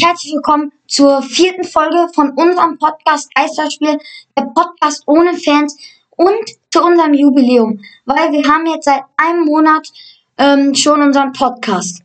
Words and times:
herzlich 0.00 0.32
willkommen 0.32 0.72
zur 0.86 1.22
vierten 1.22 1.64
Folge 1.64 2.08
von 2.14 2.30
unserem 2.30 2.78
Podcast 2.78 3.34
Geisterspiel, 3.34 3.98
der 4.36 4.44
Podcast 4.54 5.02
ohne 5.06 5.34
Fans 5.34 5.76
und 6.10 6.44
zu 6.70 6.82
unserem 6.82 7.14
Jubiläum, 7.14 7.80
weil 8.04 8.30
wir 8.30 8.48
haben 8.48 8.66
jetzt 8.66 8.84
seit 8.84 9.02
einem 9.16 9.44
Monat 9.44 9.88
ähm, 10.36 10.74
schon 10.74 11.02
unseren 11.02 11.32
Podcast. 11.32 12.02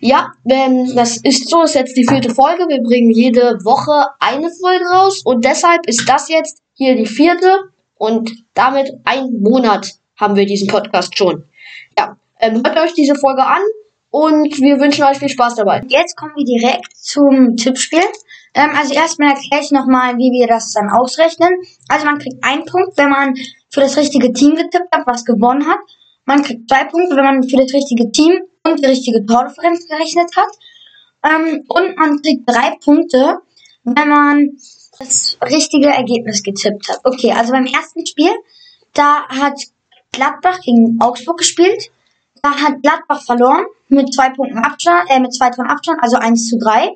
Ja, 0.00 0.32
ähm, 0.48 0.94
das 0.94 1.18
ist 1.18 1.50
so, 1.50 1.62
ist 1.62 1.74
jetzt 1.74 1.96
die 1.96 2.06
vierte 2.06 2.34
Folge. 2.34 2.66
Wir 2.68 2.82
bringen 2.82 3.10
jede 3.10 3.58
Woche 3.62 4.06
eine 4.18 4.50
Folge 4.50 4.86
raus 4.86 5.20
und 5.24 5.44
deshalb 5.44 5.86
ist 5.86 6.08
das 6.08 6.28
jetzt 6.28 6.62
hier 6.72 6.96
die 6.96 7.06
vierte 7.06 7.70
und 7.96 8.32
damit 8.54 8.90
ein 9.04 9.40
Monat 9.40 9.92
haben 10.16 10.36
wir 10.36 10.46
diesen 10.46 10.68
Podcast 10.68 11.16
schon. 11.16 11.44
Ja, 11.98 12.16
ähm, 12.38 12.62
hört 12.64 12.78
euch 12.78 12.94
diese 12.94 13.16
Folge 13.16 13.44
an 13.44 13.60
und 14.10 14.58
wir 14.60 14.80
wünschen 14.80 15.04
euch 15.04 15.18
viel 15.18 15.28
Spaß 15.28 15.54
dabei. 15.54 15.82
Jetzt 15.88 16.16
kommen 16.16 16.32
wir 16.36 16.44
direkt 16.44 16.96
zum 16.96 17.56
Tippspiel. 17.56 18.02
Ähm, 18.54 18.70
also 18.76 18.92
erstmal 18.92 19.30
erkläre 19.30 19.62
ich 19.62 19.70
nochmal, 19.70 20.16
wie 20.16 20.32
wir 20.32 20.48
das 20.48 20.72
dann 20.72 20.90
ausrechnen. 20.90 21.50
Also 21.88 22.06
man 22.06 22.18
kriegt 22.18 22.42
einen 22.42 22.64
Punkt, 22.64 22.98
wenn 22.98 23.10
man 23.10 23.34
für 23.70 23.80
das 23.80 23.96
richtige 23.96 24.32
Team 24.32 24.56
getippt 24.56 24.92
hat, 24.92 25.06
was 25.06 25.24
gewonnen 25.24 25.66
hat. 25.66 25.78
Man 26.24 26.42
kriegt 26.42 26.68
zwei 26.68 26.84
Punkte, 26.84 27.16
wenn 27.16 27.24
man 27.24 27.42
für 27.44 27.56
das 27.56 27.72
richtige 27.72 28.10
Team 28.10 28.40
und 28.64 28.80
die 28.80 28.86
richtige 28.86 29.24
Tordifferenz 29.24 29.86
gerechnet 29.86 30.30
hat. 30.36 30.50
Ähm, 31.24 31.64
und 31.68 31.96
man 31.96 32.20
kriegt 32.20 32.48
drei 32.48 32.76
Punkte, 32.82 33.38
wenn 33.84 34.08
man 34.08 34.50
das 34.98 35.38
richtige 35.42 35.88
Ergebnis 35.88 36.42
getippt 36.42 36.88
hat. 36.88 36.98
Okay, 37.04 37.32
also 37.32 37.52
beim 37.52 37.66
ersten 37.66 38.04
Spiel, 38.04 38.32
da 38.92 39.28
hat 39.28 39.58
Gladbach 40.12 40.60
gegen 40.62 40.98
Augsburg 41.00 41.38
gespielt. 41.38 41.90
Da 42.42 42.50
hat 42.50 42.82
Gladbach 42.82 43.22
verloren 43.22 43.66
mit 43.90 44.14
zwei 44.14 44.30
Punkten 44.30 44.58
Abstand, 44.58 45.10
äh, 45.10 45.20
mit 45.20 45.34
zwei 45.34 45.50
Toren 45.50 45.68
Abstand, 45.68 45.98
also 46.02 46.16
1 46.16 46.48
zu 46.48 46.58
3. 46.58 46.90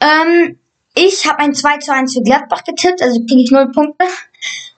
Ähm, 0.00 0.58
ich 0.94 1.26
habe 1.26 1.38
ein 1.38 1.54
2 1.54 1.78
zu 1.78 1.92
1 1.92 2.14
für 2.14 2.22
Gladbach 2.22 2.64
getippt, 2.64 3.00
also 3.02 3.20
kriege 3.20 3.42
ich 3.42 3.50
0 3.50 3.70
Punkte. 3.72 4.04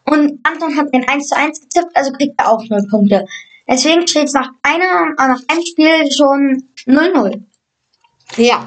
Und 0.04 0.38
Anton 0.44 0.76
hat 0.76 0.92
ein 0.92 1.08
1 1.08 1.28
zu 1.28 1.36
1 1.36 1.60
getippt, 1.60 1.96
also 1.96 2.12
kriegt 2.12 2.38
er 2.38 2.52
auch 2.52 2.62
0 2.68 2.86
Punkte. 2.88 3.24
Deswegen 3.66 4.06
steht 4.06 4.24
es 4.24 4.34
nach, 4.34 4.50
einer, 4.62 5.14
äh, 5.18 5.28
nach 5.28 5.40
einem 5.48 5.64
Spiel 5.64 6.12
schon 6.12 6.64
0-0. 6.86 7.42
Ja, 8.36 8.66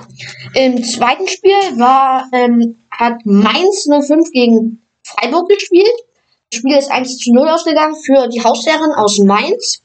im 0.53 0.83
zweiten 0.83 1.27
Spiel 1.27 1.77
war, 1.77 2.27
ähm, 2.31 2.75
hat 2.89 3.25
Mainz 3.25 3.87
05 3.87 4.31
gegen 4.31 4.81
Freiburg 5.03 5.49
gespielt. 5.49 5.91
Das 6.51 6.59
Spiel 6.59 6.77
ist 6.77 6.91
1 6.91 7.17
zu 7.17 7.33
0 7.33 7.47
ausgegangen 7.49 7.95
für 7.95 8.27
die 8.27 8.43
Hausherren 8.43 8.93
aus 8.93 9.19
Mainz. 9.19 9.83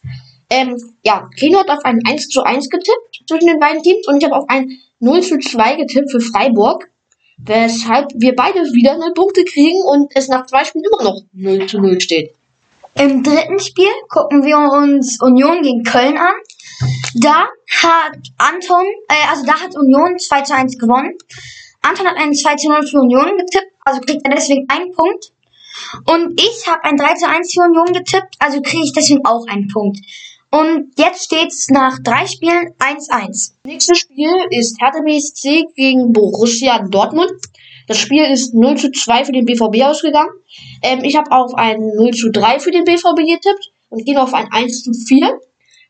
Ähm, 0.52 0.76
ja, 1.02 1.30
Keno 1.38 1.60
hat 1.60 1.70
auf 1.70 1.82
ein 1.84 2.00
1 2.06 2.28
zu 2.28 2.42
1 2.42 2.68
getippt 2.68 3.22
zwischen 3.26 3.46
den 3.46 3.58
beiden 3.58 3.82
Teams 3.82 4.06
und 4.06 4.18
ich 4.18 4.24
habe 4.24 4.36
auf 4.36 4.44
ein 4.48 4.78
0 5.00 5.22
zu 5.22 5.38
2 5.38 5.76
getippt 5.76 6.10
für 6.10 6.20
Freiburg. 6.20 6.90
Weshalb 7.38 8.10
wir 8.16 8.36
beide 8.36 8.60
wieder 8.60 8.98
0 8.98 9.14
Punkte 9.14 9.44
kriegen 9.44 9.80
und 9.82 10.12
es 10.14 10.28
nach 10.28 10.44
zwei 10.44 10.64
Spielen 10.64 10.84
immer 10.84 11.02
noch 11.02 11.22
0 11.32 11.66
zu 11.66 11.80
0 11.80 11.98
steht. 12.02 12.34
Im 12.94 13.22
dritten 13.22 13.58
Spiel 13.60 13.88
gucken 14.10 14.44
wir 14.44 14.58
uns 14.58 15.18
Union 15.22 15.62
gegen 15.62 15.82
Köln 15.84 16.18
an. 16.18 16.34
Da 17.14 17.46
hat 17.82 18.18
Anton, 18.36 18.84
äh, 19.08 19.30
also 19.30 19.46
da 19.46 19.54
hat 19.54 19.74
Union 19.74 20.18
2 20.18 20.42
zu 20.42 20.54
1 20.54 20.78
gewonnen. 20.78 21.16
Anton 21.80 22.06
hat 22.06 22.18
einen 22.18 22.34
2 22.34 22.56
zu 22.56 22.68
0 22.68 22.86
für 22.86 22.98
Union 22.98 23.38
getippt, 23.38 23.72
also 23.86 24.00
kriegt 24.02 24.20
er 24.24 24.34
deswegen 24.34 24.66
einen 24.68 24.92
Punkt. 24.92 25.32
Und 26.04 26.38
ich 26.38 26.66
habe 26.66 26.84
ein 26.84 26.98
3 26.98 27.14
zu 27.14 27.26
1 27.26 27.54
für 27.54 27.62
Union 27.62 27.94
getippt, 27.94 28.36
also 28.38 28.60
kriege 28.60 28.84
ich 28.84 28.92
deswegen 28.92 29.24
auch 29.24 29.46
einen 29.46 29.68
Punkt. 29.68 29.98
Und 30.54 30.92
jetzt 30.98 31.24
steht's 31.24 31.70
nach 31.70 31.98
drei 32.04 32.26
Spielen 32.26 32.74
1-1. 32.78 33.52
Nächstes 33.64 34.00
Spiel 34.00 34.30
ist 34.50 34.78
Hertha 34.78 35.00
BSC 35.00 35.64
gegen 35.74 36.12
Borussia 36.12 36.86
Dortmund. 36.90 37.32
Das 37.88 37.96
Spiel 37.96 38.24
ist 38.24 38.52
0 38.52 38.76
zu 38.76 38.90
2 38.90 39.24
für 39.24 39.32
den 39.32 39.46
BVB 39.46 39.82
ausgegangen. 39.82 40.30
Ähm, 40.82 41.04
ich 41.04 41.16
habe 41.16 41.32
auf 41.32 41.54
ein 41.54 41.80
0 41.96 42.10
zu 42.10 42.30
3 42.30 42.60
für 42.60 42.70
den 42.70 42.84
BVB 42.84 43.16
getippt 43.16 43.72
und 43.88 44.04
gehe 44.04 44.22
auf 44.22 44.34
ein 44.34 44.52
1 44.52 44.82
zu 44.82 44.92
4, 44.92 45.40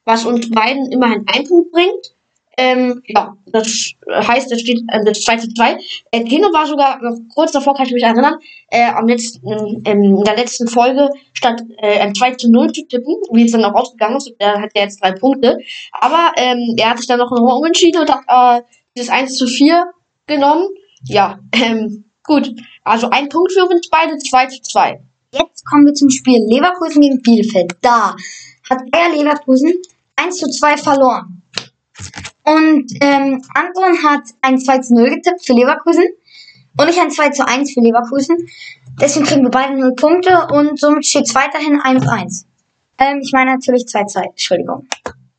was 0.04 0.24
uns 0.24 0.48
beiden 0.48 0.92
immerhin 0.92 1.26
einen 1.26 1.48
Punkt 1.48 1.72
bringt. 1.72 2.11
Ähm, 2.58 3.02
ja, 3.06 3.34
das 3.46 3.94
heißt, 4.08 4.52
es 4.52 4.60
steht 4.60 4.82
äh, 4.88 5.04
das 5.04 5.22
2 5.22 5.36
zu 5.38 5.48
2. 5.48 5.78
Äh, 6.10 6.24
Keno 6.24 6.52
war 6.52 6.66
sogar 6.66 7.00
noch 7.02 7.18
kurz 7.34 7.52
davor, 7.52 7.74
kann 7.74 7.86
ich 7.86 7.92
mich 7.92 8.02
erinnern, 8.02 8.36
äh, 8.68 8.90
am 8.90 9.08
letzten, 9.08 9.48
ähm, 9.86 10.02
in 10.02 10.24
der 10.24 10.36
letzten 10.36 10.68
Folge 10.68 11.08
statt 11.32 11.62
äh, 11.78 12.00
ein 12.00 12.14
2 12.14 12.34
zu 12.34 12.50
0 12.50 12.72
zu 12.72 12.86
tippen, 12.86 13.16
wie 13.32 13.44
es 13.44 13.52
dann 13.52 13.64
auch 13.64 13.74
ausgegangen 13.74 14.16
ist. 14.16 14.32
Er 14.38 14.60
hat 14.60 14.70
ja 14.74 14.82
jetzt 14.82 15.02
drei 15.02 15.12
Punkte. 15.12 15.58
Aber 15.92 16.32
ähm, 16.36 16.74
er 16.78 16.90
hat 16.90 16.98
sich 16.98 17.06
dann 17.06 17.18
noch 17.18 17.30
nochmal 17.30 17.56
umentschieden 17.56 18.02
und 18.02 18.10
hat 18.10 18.60
äh, 18.60 18.62
dieses 18.96 19.10
1 19.10 19.36
zu 19.36 19.46
4 19.46 19.86
genommen. 20.26 20.68
Ja, 21.04 21.38
ähm, 21.54 22.04
gut. 22.22 22.54
Also 22.84 23.08
ein 23.10 23.28
Punkt 23.28 23.52
für 23.52 23.66
uns 23.66 23.88
beide, 23.88 24.18
2 24.18 24.46
zu 24.46 24.62
2. 24.62 25.00
Jetzt 25.32 25.64
kommen 25.64 25.86
wir 25.86 25.94
zum 25.94 26.10
Spiel 26.10 26.44
Leverkusen 26.46 27.00
gegen 27.00 27.22
Bielefeld. 27.22 27.72
Da 27.80 28.14
hat 28.68 28.90
Bayer 28.90 29.16
Leverkusen 29.16 29.72
1 30.16 30.36
zu 30.36 30.50
2 30.50 30.76
verloren. 30.76 31.42
Und 32.44 32.86
ähm, 33.00 33.42
Anton 33.54 34.02
hat 34.02 34.22
ein 34.40 34.58
2 34.58 34.78
zu 34.78 34.94
0 34.94 35.10
getippt 35.10 35.44
für 35.44 35.52
Leverkusen. 35.52 36.04
Und 36.76 36.88
ich 36.88 37.00
ein 37.00 37.10
2 37.10 37.30
zu 37.30 37.46
1 37.46 37.72
für 37.72 37.80
Leverkusen. 37.80 38.36
Deswegen 39.00 39.26
kriegen 39.26 39.42
wir 39.42 39.50
beide 39.50 39.78
0 39.78 39.94
Punkte 39.94 40.46
und 40.50 40.78
somit 40.78 41.06
steht 41.06 41.24
es 41.24 41.34
weiterhin 41.34 41.80
1-1. 41.80 42.44
Ähm, 42.98 43.20
ich 43.22 43.32
meine 43.32 43.52
natürlich 43.52 43.84
2-2, 43.84 44.30
Entschuldigung. 44.30 44.86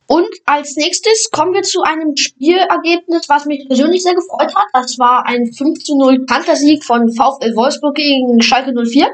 Und 0.06 0.28
als 0.44 0.76
nächstes 0.76 1.30
kommen 1.30 1.54
wir 1.54 1.62
zu 1.62 1.82
einem 1.82 2.16
Spielergebnis, 2.16 3.28
was 3.28 3.46
mich 3.46 3.66
persönlich 3.66 4.02
sehr 4.02 4.14
gefreut 4.14 4.54
hat. 4.54 4.66
Das 4.72 4.98
war 4.98 5.26
ein 5.26 5.52
5 5.52 5.82
zu 5.82 5.96
0 5.96 6.26
Kantersieg 6.26 6.84
von 6.84 7.10
VfL 7.10 7.56
Wolfsburg 7.56 7.94
gegen 7.94 8.40
Schalke 8.42 8.72
04. 8.72 9.08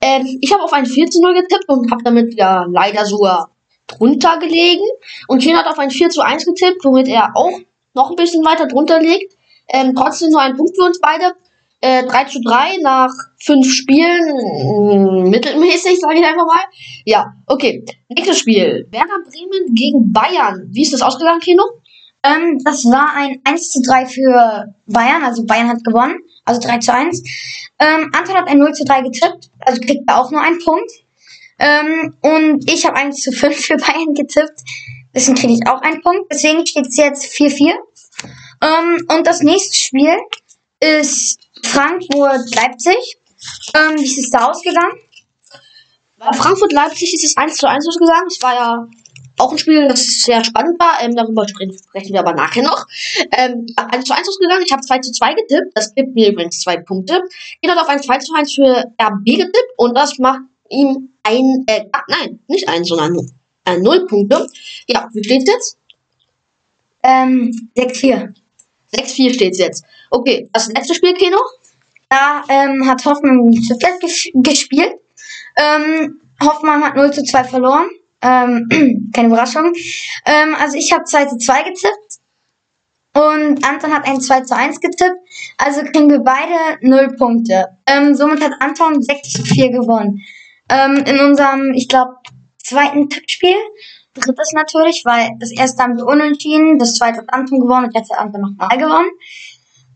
Ähm, 0.00 0.38
ich 0.40 0.52
habe 0.52 0.62
auf 0.62 0.72
ein 0.72 0.86
4 0.86 1.06
zu 1.06 1.22
0 1.22 1.34
getippt 1.34 1.68
und 1.68 1.90
habe 1.90 2.02
damit 2.04 2.34
ja 2.34 2.66
leider 2.68 3.06
sogar 3.06 3.50
drunter 3.88 4.38
gelegen. 4.38 4.84
Und 5.26 5.42
Ken 5.42 5.56
hat 5.56 5.66
auf 5.66 5.78
ein 5.78 5.90
4 5.90 6.10
zu 6.10 6.20
1 6.20 6.44
getippt, 6.44 6.84
womit 6.84 7.08
er 7.08 7.32
auch 7.34 7.58
noch 7.94 8.10
ein 8.10 8.16
bisschen 8.16 8.44
weiter 8.44 8.66
drunter 8.66 9.00
liegt. 9.00 9.34
Ähm, 9.68 9.94
trotzdem 9.94 10.30
nur 10.30 10.40
ein 10.40 10.56
Punkt 10.56 10.76
für 10.76 10.84
uns 10.84 11.00
beide. 11.00 11.34
Äh, 11.80 12.04
3 12.04 12.24
zu 12.24 12.40
3 12.42 12.78
nach 12.82 13.12
5 13.42 13.72
Spielen. 13.72 15.26
Mm, 15.26 15.30
mittelmäßig, 15.30 16.00
sage 16.00 16.18
ich 16.18 16.24
einfach 16.24 16.46
mal. 16.46 16.64
Ja, 17.04 17.32
okay. 17.46 17.84
Nächstes 18.08 18.38
Spiel. 18.38 18.86
Werder 18.90 19.20
Bremen 19.24 19.74
gegen 19.74 20.12
Bayern. 20.12 20.68
Wie 20.70 20.82
ist 20.82 20.92
das 20.92 21.02
ausgegangen, 21.02 21.40
Kino? 21.40 21.62
Ähm, 22.24 22.60
das 22.64 22.84
war 22.84 23.14
ein 23.14 23.40
1 23.44 23.70
zu 23.70 23.82
3 23.82 24.06
für 24.06 24.74
Bayern, 24.86 25.22
also 25.22 25.44
Bayern 25.44 25.68
hat 25.68 25.84
gewonnen, 25.84 26.18
also 26.44 26.60
3 26.60 26.78
zu 26.78 26.92
1. 26.92 27.22
Ähm, 27.78 28.10
Anton 28.12 28.36
hat 28.36 28.48
ein 28.48 28.58
0 28.58 28.72
zu 28.72 28.84
3 28.84 29.02
getippt, 29.02 29.50
also 29.60 29.80
kriegt 29.80 30.02
er 30.08 30.20
auch 30.20 30.30
nur 30.30 30.40
einen 30.40 30.58
Punkt. 30.58 30.90
Ähm, 31.58 32.14
und 32.20 32.70
ich 32.70 32.84
habe 32.86 32.96
1 32.96 33.20
zu 33.20 33.32
5 33.32 33.56
für 33.56 33.76
Bayern 33.76 34.14
getippt. 34.14 34.62
Deswegen 35.14 35.36
kriege 35.36 35.54
ich 35.54 35.66
auch 35.66 35.80
einen 35.82 36.00
Punkt. 36.02 36.30
Deswegen 36.32 36.66
steht 36.66 36.86
es 36.86 36.96
jetzt 36.96 37.24
4-4. 37.26 37.72
Ähm, 38.62 39.06
und 39.08 39.26
das 39.26 39.40
nächste 39.42 39.76
Spiel 39.76 40.16
ist 40.80 41.38
Frankfurt-Leipzig. 41.64 43.18
Ähm, 43.74 43.96
wie 43.98 44.04
ist 44.04 44.18
es 44.18 44.30
da 44.30 44.46
ausgegangen? 44.46 44.98
Bei 46.18 46.32
Frankfurt-Leipzig 46.32 47.14
ist 47.14 47.24
es 47.24 47.36
1 47.36 47.56
zu 47.56 47.68
1 47.68 47.86
ausgegangen. 47.86 48.26
Es 48.28 48.42
war 48.42 48.54
ja 48.54 48.88
auch 49.38 49.52
ein 49.52 49.58
Spiel, 49.58 49.86
das 49.86 50.04
sehr 50.22 50.44
spannend 50.44 50.80
war. 50.80 51.00
Ähm, 51.00 51.14
darüber 51.14 51.46
sprechen 51.48 52.12
wir 52.12 52.20
aber 52.20 52.34
nachher 52.34 52.62
noch. 52.62 52.86
Ähm, 53.32 53.66
1 53.76 54.04
zu 54.04 54.14
1 54.14 54.28
ausgegangen. 54.28 54.64
Ich 54.66 54.72
habe 54.72 54.82
2 54.82 54.98
zu 54.98 55.12
2 55.12 55.34
getippt. 55.34 55.72
Das 55.74 55.94
gibt 55.94 56.14
mir 56.14 56.30
übrigens 56.30 56.60
zwei 56.60 56.76
Punkte. 56.76 57.22
Ich 57.60 57.70
habe 57.70 57.80
auf 57.80 57.88
ein 57.88 58.02
2 58.02 58.18
zu 58.18 58.34
1 58.34 58.54
für 58.54 58.84
RB 59.00 59.24
getippt. 59.24 59.72
Und 59.76 59.96
das 59.96 60.18
macht 60.18 60.40
ihm 60.70 61.10
ein, 61.22 61.64
äh, 61.66 61.84
ah, 61.92 62.02
nein, 62.08 62.40
nicht 62.48 62.68
ein, 62.68 62.84
sondern 62.84 63.16
äh, 63.64 63.78
null 63.78 64.06
Punkte. 64.06 64.46
Ja, 64.86 65.08
wie 65.12 65.24
steht's 65.24 65.50
jetzt? 65.50 65.78
Ähm, 67.02 67.70
6-4. 67.76 68.34
6-4 68.94 69.34
steht's 69.34 69.58
jetzt. 69.58 69.84
Okay, 70.10 70.48
das 70.52 70.68
letzte 70.68 70.94
Spiel, 70.94 71.14
Keno? 71.14 71.38
Da 72.08 72.42
ähm, 72.48 72.88
hat 72.88 73.04
Hoffmann 73.04 73.52
zu 73.52 73.78
Fett 73.78 74.00
ges 74.00 74.30
gespielt. 74.34 74.94
Ähm, 75.56 76.20
Hoffmann 76.42 76.82
hat 76.82 76.96
0 76.96 77.12
zu 77.12 77.22
2 77.22 77.44
verloren. 77.44 77.88
Ähm, 78.22 79.10
keine 79.14 79.28
Überraschung. 79.28 79.72
Ähm, 80.24 80.56
also 80.58 80.76
ich 80.76 80.92
habe 80.92 81.04
2 81.04 81.26
zu 81.26 81.36
2 81.36 81.62
getippt. 81.64 82.18
Und 83.14 83.64
Anton 83.66 83.92
hat 83.92 84.06
ein 84.06 84.20
2 84.20 84.42
zu 84.42 84.56
1 84.56 84.80
getippt. 84.80 85.18
Also 85.58 85.82
kriegen 85.82 86.08
wir 86.08 86.20
beide 86.20 86.78
0 86.80 87.16
Punkte. 87.16 87.66
Ähm, 87.86 88.14
somit 88.14 88.42
hat 88.42 88.52
Anton 88.60 89.02
6 89.02 89.32
zu 89.32 89.44
4 89.44 89.70
gewonnen 89.70 90.24
ähm, 90.68 91.04
in 91.06 91.20
unserem, 91.20 91.72
ich 91.74 91.88
glaube, 91.88 92.16
zweiten 92.58 93.08
Tippspiel. 93.08 93.56
Drittes 94.14 94.52
natürlich, 94.52 95.02
weil 95.04 95.30
das 95.38 95.52
erste 95.52 95.82
haben 95.82 95.96
wir 95.96 96.06
unentschieden, 96.06 96.78
das 96.78 96.94
zweite 96.94 97.18
hat 97.18 97.32
Anton 97.32 97.60
gewonnen 97.60 97.86
und 97.86 97.94
jetzt 97.94 98.10
hat 98.10 98.18
Anton 98.18 98.40
nochmal 98.40 98.76
gewonnen. 98.76 99.10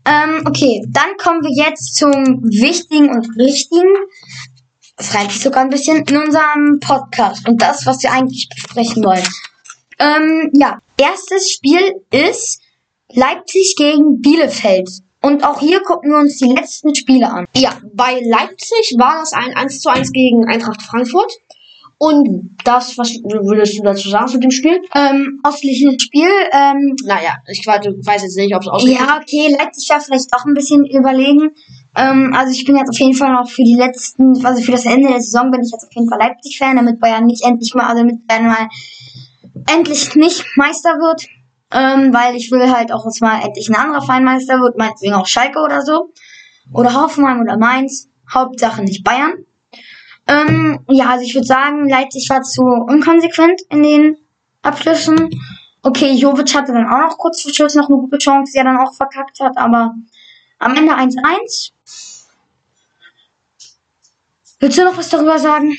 Ähm, 0.05 0.43
okay, 0.45 0.83
dann 0.87 1.17
kommen 1.17 1.41
wir 1.43 1.65
jetzt 1.65 1.95
zum 1.95 2.11
Wichtigen 2.43 3.09
und 3.09 3.37
Richtigen. 3.37 3.93
Das 4.97 5.13
reicht 5.13 5.41
sogar 5.41 5.63
ein 5.63 5.69
bisschen 5.69 6.05
in 6.05 6.17
unserem 6.17 6.79
Podcast 6.79 7.47
und 7.47 7.61
das, 7.61 7.85
was 7.85 8.03
wir 8.03 8.11
eigentlich 8.11 8.47
besprechen 8.49 9.03
wollen. 9.03 9.27
Ähm, 9.99 10.51
ja, 10.53 10.79
erstes 10.97 11.51
Spiel 11.51 12.01
ist 12.11 12.61
Leipzig 13.09 13.75
gegen 13.77 14.21
Bielefeld. 14.21 14.89
Und 15.25 15.45
auch 15.45 15.59
hier 15.61 15.79
gucken 15.81 16.11
wir 16.11 16.19
uns 16.19 16.37
die 16.37 16.49
letzten 16.49 16.93
Spiele 16.93 17.31
an. 17.31 17.45
Ja, 17.55 17.71
bei 17.93 18.19
Leipzig 18.25 18.95
war 18.97 19.19
das 19.21 19.31
ein 19.31 19.55
1 19.55 19.79
zu 19.79 19.89
1 19.89 20.11
gegen 20.11 20.45
Eintracht 20.49 20.81
Frankfurt. 20.81 21.31
Und 21.97 22.57
das, 22.65 22.97
was 22.97 23.13
würdest 23.23 23.79
du 23.79 23.83
dazu 23.83 24.09
sagen 24.09 24.27
zu 24.27 24.37
dem 24.37 24.51
Spiel? 24.51 24.81
Ähm, 24.93 25.39
ausgeglichenes 25.43 26.03
Spiel. 26.03 26.27
Ähm, 26.51 26.97
Naja, 27.05 27.37
ich 27.47 27.65
weiß 27.65 28.23
jetzt 28.23 28.35
nicht, 28.35 28.53
ob 28.53 28.63
es 28.63 28.67
ausgeglichen 28.67 29.07
ja, 29.07 29.21
okay, 29.21 29.55
Leipzig 29.57 29.89
war 29.89 30.01
vielleicht 30.01 30.33
doch 30.33 30.43
ein 30.43 30.53
bisschen 30.53 30.85
überlegen. 30.85 31.51
Ähm, 31.95 32.33
also 32.35 32.51
ich 32.51 32.65
bin 32.65 32.75
jetzt 32.75 32.89
auf 32.89 32.99
jeden 32.99 33.13
Fall 33.13 33.31
noch 33.31 33.49
für 33.49 33.63
die 33.63 33.75
letzten, 33.75 34.45
also 34.45 34.61
für 34.61 34.73
das 34.73 34.85
Ende 34.85 35.07
der 35.07 35.21
Saison 35.21 35.51
bin 35.51 35.61
ich 35.61 35.71
jetzt 35.71 35.85
auf 35.85 35.93
jeden 35.93 36.09
Fall 36.09 36.19
Leipzig-Fan, 36.19 36.75
damit 36.75 36.99
Bayern 36.99 37.25
nicht 37.25 37.45
endlich 37.45 37.73
mal, 37.73 37.85
also 37.85 38.01
damit 38.01 38.27
Bayern 38.27 38.47
mal 38.47 38.67
endlich 39.71 40.13
nicht 40.15 40.43
Meister 40.57 40.99
wird. 40.99 41.29
Ähm, 41.73 42.13
weil 42.13 42.35
ich 42.35 42.51
will 42.51 42.71
halt 42.71 42.91
auch, 42.91 43.03
dass 43.03 43.19
mal 43.19 43.41
endlich 43.43 43.69
ein 43.69 43.75
anderer 43.75 44.03
Verein 44.03 44.23
Meister 44.23 44.59
wird, 44.61 44.77
meinetwegen 44.77 45.13
auch 45.13 45.25
Schalke 45.25 45.59
oder 45.59 45.81
so. 45.81 46.11
Oder 46.71 46.93
Hoffenheim 46.93 47.41
oder 47.41 47.57
Mainz. 47.57 48.07
Hauptsache 48.31 48.83
nicht 48.83 49.03
Bayern. 49.03 49.45
Ähm, 50.27 50.79
ja, 50.87 51.09
also 51.09 51.25
ich 51.25 51.35
würde 51.35 51.47
sagen, 51.47 51.89
Leipzig 51.89 52.29
war 52.29 52.41
zu 52.43 52.63
unkonsequent 52.63 53.61
in 53.69 53.83
den 53.83 54.17
Abschlüssen. 54.61 55.29
Okay, 55.81 56.13
Jovic 56.13 56.55
hatte 56.55 56.71
dann 56.71 56.87
auch 56.87 57.09
noch 57.09 57.17
kurz 57.17 57.41
vor 57.41 57.53
Schluss 57.53 57.75
noch 57.75 57.89
eine 57.89 57.97
gute 57.97 58.17
Chance, 58.17 58.53
die 58.53 58.59
er 58.59 58.63
dann 58.63 58.77
auch 58.77 58.93
verkackt 58.93 59.39
hat, 59.41 59.57
aber 59.57 59.93
am 60.59 60.75
Ende 60.75 60.93
1-1. 60.93 61.71
Willst 64.59 64.77
du 64.77 64.85
noch 64.85 64.97
was 64.97 65.09
darüber 65.09 65.37
sagen? 65.37 65.77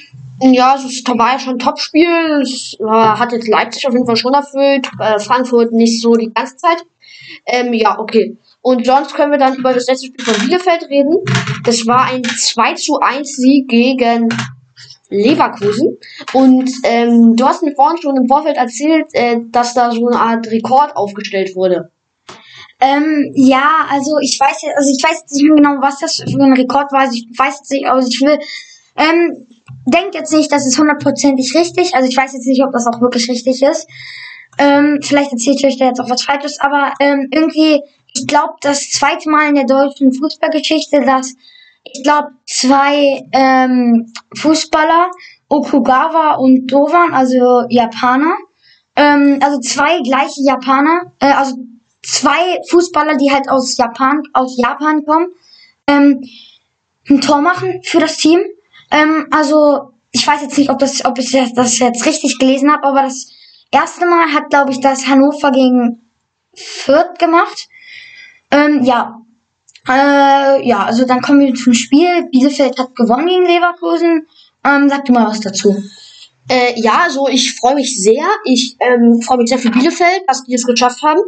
Ja, 0.52 0.74
es 0.76 1.02
war 1.06 1.32
ja 1.32 1.38
schon 1.38 1.54
ein 1.54 1.58
Topspiel. 1.58 2.42
Es 2.42 2.76
äh, 2.78 2.84
hat 2.84 3.32
jetzt 3.32 3.48
Leipzig 3.48 3.86
auf 3.86 3.94
jeden 3.94 4.04
Fall 4.04 4.16
schon 4.16 4.34
erfüllt. 4.34 4.88
Äh, 5.00 5.18
Frankfurt 5.18 5.72
nicht 5.72 6.02
so 6.02 6.14
die 6.14 6.32
ganze 6.34 6.56
Zeit. 6.56 6.84
Ähm, 7.46 7.72
ja, 7.72 7.98
okay. 7.98 8.36
Und 8.60 8.84
sonst 8.84 9.14
können 9.14 9.32
wir 9.32 9.38
dann 9.38 9.54
über 9.56 9.72
das 9.72 9.86
letzte 9.86 10.06
Spiel 10.08 10.24
von 10.24 10.46
Bielefeld 10.46 10.84
reden. 10.90 11.16
Das 11.64 11.86
war 11.86 12.04
ein 12.04 12.22
2 12.24 12.74
zu 12.74 13.00
1 13.00 13.36
Sieg 13.36 13.68
gegen 13.68 14.28
Leverkusen. 15.08 15.96
Und 16.34 16.70
ähm, 16.82 17.36
du 17.36 17.46
hast 17.46 17.62
mir 17.62 17.74
vorhin 17.74 18.02
schon 18.02 18.16
im 18.16 18.28
Vorfeld 18.28 18.56
erzählt, 18.56 19.06
äh, 19.12 19.38
dass 19.50 19.72
da 19.72 19.92
so 19.92 20.06
eine 20.08 20.20
Art 20.20 20.46
Rekord 20.50 20.94
aufgestellt 20.94 21.56
wurde. 21.56 21.90
Ähm, 22.80 23.32
ja, 23.34 23.86
also 23.90 24.18
ich 24.20 24.38
weiß 24.38 24.60
jetzt, 24.62 24.76
also 24.76 24.90
ich 24.90 25.02
weiß 25.02 25.20
jetzt 25.22 25.34
nicht 25.34 25.44
mehr 25.44 25.56
genau, 25.56 25.80
was 25.80 26.00
das 26.00 26.16
für 26.16 26.42
ein 26.42 26.52
Rekord 26.52 26.92
war. 26.92 27.00
Also 27.00 27.14
ich 27.14 27.26
weiß 27.38 27.60
jetzt 27.60 27.70
nicht, 27.70 27.86
also 27.86 28.06
ich 28.06 28.20
will, 28.20 28.38
ähm, 28.96 29.46
denkt 29.86 30.14
jetzt 30.14 30.32
nicht, 30.32 30.50
dass 30.50 30.66
es 30.66 30.78
hundertprozentig 30.78 31.54
richtig. 31.54 31.94
Also 31.94 32.08
ich 32.08 32.16
weiß 32.16 32.32
jetzt 32.32 32.46
nicht, 32.46 32.62
ob 32.62 32.72
das 32.72 32.86
auch 32.86 33.00
wirklich 33.00 33.28
richtig 33.28 33.62
ist. 33.62 33.86
Ähm, 34.58 35.00
vielleicht 35.02 35.32
erzähle 35.32 35.56
ich 35.56 35.66
euch 35.66 35.78
da 35.78 35.86
jetzt 35.86 36.00
auch 36.00 36.10
was 36.10 36.22
Falsches, 36.22 36.60
aber 36.60 36.92
ähm, 37.00 37.28
irgendwie, 37.32 37.82
ich 38.14 38.26
glaube, 38.26 38.54
das 38.60 38.88
zweite 38.90 39.28
Mal 39.28 39.48
in 39.48 39.54
der 39.56 39.64
deutschen 39.64 40.12
Fußballgeschichte, 40.12 41.00
dass 41.04 41.34
ich 41.84 42.02
glaube, 42.02 42.28
zwei 42.46 43.26
ähm, 43.32 44.12
Fußballer, 44.36 45.10
Okugawa 45.48 46.36
und 46.36 46.66
Dovan, 46.66 47.12
also 47.12 47.64
Japaner, 47.68 48.36
ähm, 48.96 49.38
also 49.42 49.60
zwei 49.60 50.00
gleiche 50.00 50.42
Japaner, 50.42 51.12
äh, 51.20 51.26
also 51.26 51.56
zwei 52.02 52.60
Fußballer, 52.70 53.16
die 53.16 53.30
halt 53.30 53.50
aus 53.50 53.76
Japan, 53.76 54.22
aus 54.32 54.56
Japan 54.56 55.04
kommen, 55.04 55.28
ähm, 55.86 56.22
ein 57.08 57.20
Tor 57.20 57.42
machen 57.42 57.80
für 57.84 57.98
das 57.98 58.16
Team. 58.16 58.40
Ähm, 58.94 59.26
also 59.32 59.92
ich 60.12 60.24
weiß 60.24 60.42
jetzt 60.42 60.56
nicht, 60.56 60.70
ob 60.70 60.78
das, 60.78 61.04
ob 61.04 61.18
ich 61.18 61.32
das, 61.54 61.78
jetzt 61.78 62.06
richtig 62.06 62.38
gelesen 62.38 62.70
habe, 62.70 62.84
aber 62.84 63.02
das 63.02 63.26
erste 63.72 64.06
Mal 64.06 64.32
hat, 64.32 64.50
glaube 64.50 64.70
ich, 64.70 64.80
das 64.80 65.06
Hannover 65.06 65.50
gegen 65.50 66.00
Fürth 66.54 67.18
gemacht. 67.18 67.68
Ähm, 68.52 68.84
ja. 68.84 69.20
Äh, 69.88 70.66
ja, 70.66 70.84
also 70.84 71.04
dann 71.04 71.20
kommen 71.20 71.40
wir 71.40 71.54
zum 71.54 71.74
Spiel. 71.74 72.28
Bielefeld 72.30 72.78
hat 72.78 72.94
gewonnen 72.94 73.26
gegen 73.26 73.44
Leverkusen. 73.44 74.26
Ähm, 74.64 74.88
sag 74.88 75.04
du 75.04 75.12
mal 75.12 75.26
was 75.26 75.40
dazu. 75.40 75.76
Äh, 76.48 76.80
ja, 76.80 77.00
also 77.02 77.26
ich 77.28 77.54
freue 77.56 77.74
mich 77.74 78.00
sehr. 78.00 78.24
Ich 78.44 78.76
ähm, 78.78 79.20
freue 79.20 79.38
mich 79.38 79.48
sehr 79.48 79.58
für 79.58 79.70
Bielefeld, 79.70 80.22
dass 80.28 80.44
die 80.44 80.54
es 80.54 80.64
geschafft 80.64 81.02
haben. 81.02 81.20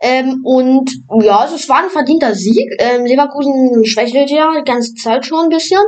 Ähm, 0.00 0.40
und 0.44 0.90
ja, 1.22 1.38
also 1.38 1.56
es 1.56 1.68
war 1.68 1.82
ein 1.82 1.90
verdienter 1.90 2.34
Sieg. 2.34 2.74
Ähm, 2.78 3.04
Leverkusen 3.04 3.84
schwächelt 3.84 4.30
ja 4.30 4.52
die 4.58 4.64
ganze 4.64 4.94
Zeit 4.94 5.26
schon 5.26 5.44
ein 5.44 5.48
bisschen. 5.50 5.80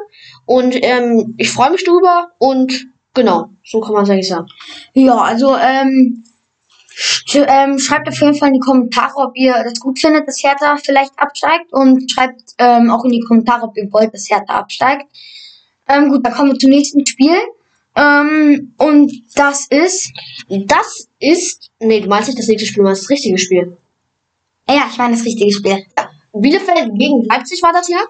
Und 0.44 0.74
ähm, 0.82 1.34
ich 1.38 1.50
freue 1.50 1.70
mich 1.70 1.84
drüber 1.84 2.28
und 2.38 2.86
genau, 3.14 3.50
so 3.64 3.80
kann 3.80 3.94
man 3.94 4.04
es 4.04 4.10
eigentlich 4.10 4.28
sagen. 4.28 4.48
Ja, 4.92 5.16
also 5.16 5.56
ähm, 5.56 6.24
sch 6.88 7.36
ähm, 7.36 7.78
schreibt 7.78 8.08
auf 8.08 8.20
jeden 8.20 8.34
Fall 8.34 8.48
in 8.48 8.54
die 8.54 8.60
Kommentare, 8.60 9.16
ob 9.16 9.36
ihr 9.36 9.54
das 9.64 9.80
gut 9.80 9.98
findet, 9.98 10.28
dass 10.28 10.42
Hertha 10.42 10.76
vielleicht 10.76 11.18
absteigt 11.18 11.72
und 11.72 12.10
schreibt 12.10 12.42
ähm, 12.58 12.90
auch 12.90 13.04
in 13.04 13.12
die 13.12 13.20
Kommentare, 13.20 13.62
ob 13.62 13.76
ihr 13.78 13.90
wollt, 13.92 14.12
dass 14.12 14.28
Hertha 14.28 14.58
absteigt. 14.58 15.06
Ähm, 15.88 16.10
gut, 16.10 16.24
dann 16.26 16.34
kommen 16.34 16.52
wir 16.52 16.58
zum 16.58 16.70
nächsten 16.70 17.06
Spiel. 17.06 17.36
Ähm, 17.94 18.74
und 18.78 19.12
das 19.34 19.66
ist, 19.68 20.12
Das 20.48 21.06
ist. 21.18 21.70
Nee, 21.78 22.00
du 22.00 22.08
meinst 22.08 22.28
nicht 22.28 22.38
das 22.38 22.48
nächste 22.48 22.66
Spiel, 22.66 22.82
du 22.82 22.88
meinst 22.88 23.02
das 23.02 23.10
richtige 23.10 23.38
Spiel. 23.38 23.76
Ja, 24.74 24.88
ich 24.90 24.98
meine 24.98 25.14
das 25.14 25.24
richtige 25.24 25.52
Spiel. 25.52 25.84
Bielefeld 26.32 26.90
gegen 26.98 27.24
Leipzig 27.24 27.62
war 27.62 27.72
das 27.72 27.88
ja. 27.88 28.00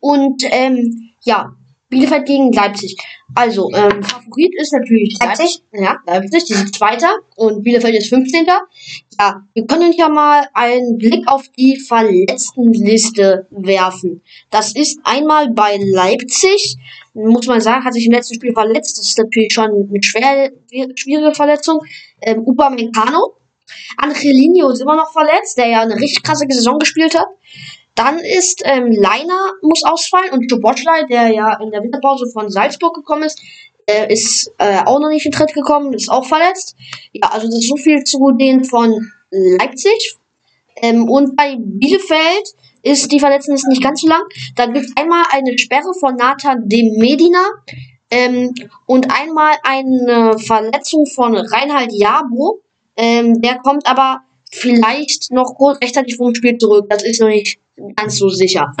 Und 0.00 0.42
ähm, 0.44 1.10
ja, 1.24 1.54
Bielefeld 1.88 2.26
gegen 2.26 2.52
Leipzig. 2.52 2.96
Also, 3.34 3.70
ähm, 3.72 4.02
Favorit 4.02 4.54
ist 4.60 4.72
natürlich 4.72 5.16
Leipzig? 5.20 5.62
Ja, 5.72 5.98
Leipzig, 6.06 6.44
die 6.44 6.54
sind 6.54 6.74
Zweiter 6.74 7.08
und 7.36 7.62
Bielefeld 7.62 7.96
ist 7.96 8.10
15. 8.10 8.46
Ja, 9.18 9.42
wir 9.54 9.66
können 9.66 9.92
ja 9.92 10.08
mal 10.08 10.48
einen 10.52 10.98
Blick 10.98 11.26
auf 11.26 11.44
die 11.56 11.78
Verletztenliste 11.78 13.46
werfen. 13.50 14.22
Das 14.50 14.74
ist 14.74 15.00
einmal 15.04 15.50
bei 15.50 15.78
Leipzig, 15.80 16.76
muss 17.14 17.46
man 17.46 17.60
sagen, 17.60 17.84
hat 17.84 17.94
sich 17.94 18.06
im 18.06 18.12
letzten 18.12 18.34
Spiel 18.34 18.52
verletzt. 18.52 18.98
Das 18.98 19.08
ist 19.08 19.18
natürlich 19.18 19.52
schon 19.52 19.70
eine 19.70 20.02
schwer, 20.02 20.50
schwierige 20.94 21.34
Verletzung. 21.34 21.80
Ähm, 22.20 22.42
Upamecano. 22.46 23.34
Angelino 23.96 24.70
ist 24.70 24.80
immer 24.80 24.96
noch 24.96 25.12
verletzt, 25.12 25.58
der 25.58 25.68
ja 25.68 25.80
eine 25.80 25.96
richtig 25.96 26.22
krasse 26.22 26.46
Saison 26.48 26.78
gespielt 26.78 27.18
hat. 27.18 27.28
Dann 27.94 28.18
ist 28.18 28.62
ähm, 28.64 28.92
Leiner 28.92 29.52
muss 29.62 29.82
ausfallen 29.82 30.30
und 30.32 30.50
Joboschlei, 30.50 31.04
der 31.10 31.28
ja 31.28 31.58
in 31.60 31.70
der 31.70 31.82
Winterpause 31.82 32.30
von 32.32 32.48
Salzburg 32.48 32.94
gekommen 32.94 33.24
ist, 33.24 33.40
äh, 33.86 34.12
ist 34.12 34.52
äh, 34.58 34.78
auch 34.84 35.00
noch 35.00 35.08
nicht 35.08 35.26
in 35.26 35.32
Tritt 35.32 35.54
gekommen, 35.54 35.92
ist 35.94 36.10
auch 36.10 36.26
verletzt. 36.26 36.76
Ja, 37.12 37.30
also 37.30 37.46
das 37.46 37.58
ist 37.58 37.68
so 37.68 37.76
viel 37.76 38.04
zu 38.04 38.30
denen 38.32 38.64
von 38.64 39.10
Leipzig. 39.30 40.16
Ähm, 40.76 41.08
und 41.08 41.36
bei 41.36 41.56
Bielefeld 41.58 42.54
ist 42.82 43.10
die 43.10 43.20
Verletzung 43.20 43.56
nicht 43.68 43.82
ganz 43.82 44.00
so 44.00 44.08
lang. 44.08 44.22
Da 44.54 44.66
gibt 44.66 44.86
es 44.86 44.96
einmal 44.96 45.24
eine 45.30 45.58
Sperre 45.58 45.92
von 45.98 46.16
Nathan 46.16 46.68
de 46.68 46.96
Medina 46.96 47.44
ähm, 48.10 48.54
und 48.86 49.10
einmal 49.10 49.56
eine 49.62 50.38
Verletzung 50.38 51.06
von 51.06 51.36
Reinhard 51.36 51.92
Jabo. 51.92 52.62
Ähm, 52.98 53.40
der 53.40 53.58
kommt 53.60 53.86
aber 53.86 54.22
vielleicht 54.50 55.30
noch 55.30 55.54
kurz 55.54 55.80
rechtzeitig 55.80 56.16
vom 56.16 56.34
Spiel 56.34 56.58
zurück. 56.58 56.86
Das 56.90 57.04
ist 57.04 57.20
noch 57.20 57.28
nicht 57.28 57.58
ganz 57.96 58.16
so 58.16 58.28
sicher. 58.28 58.74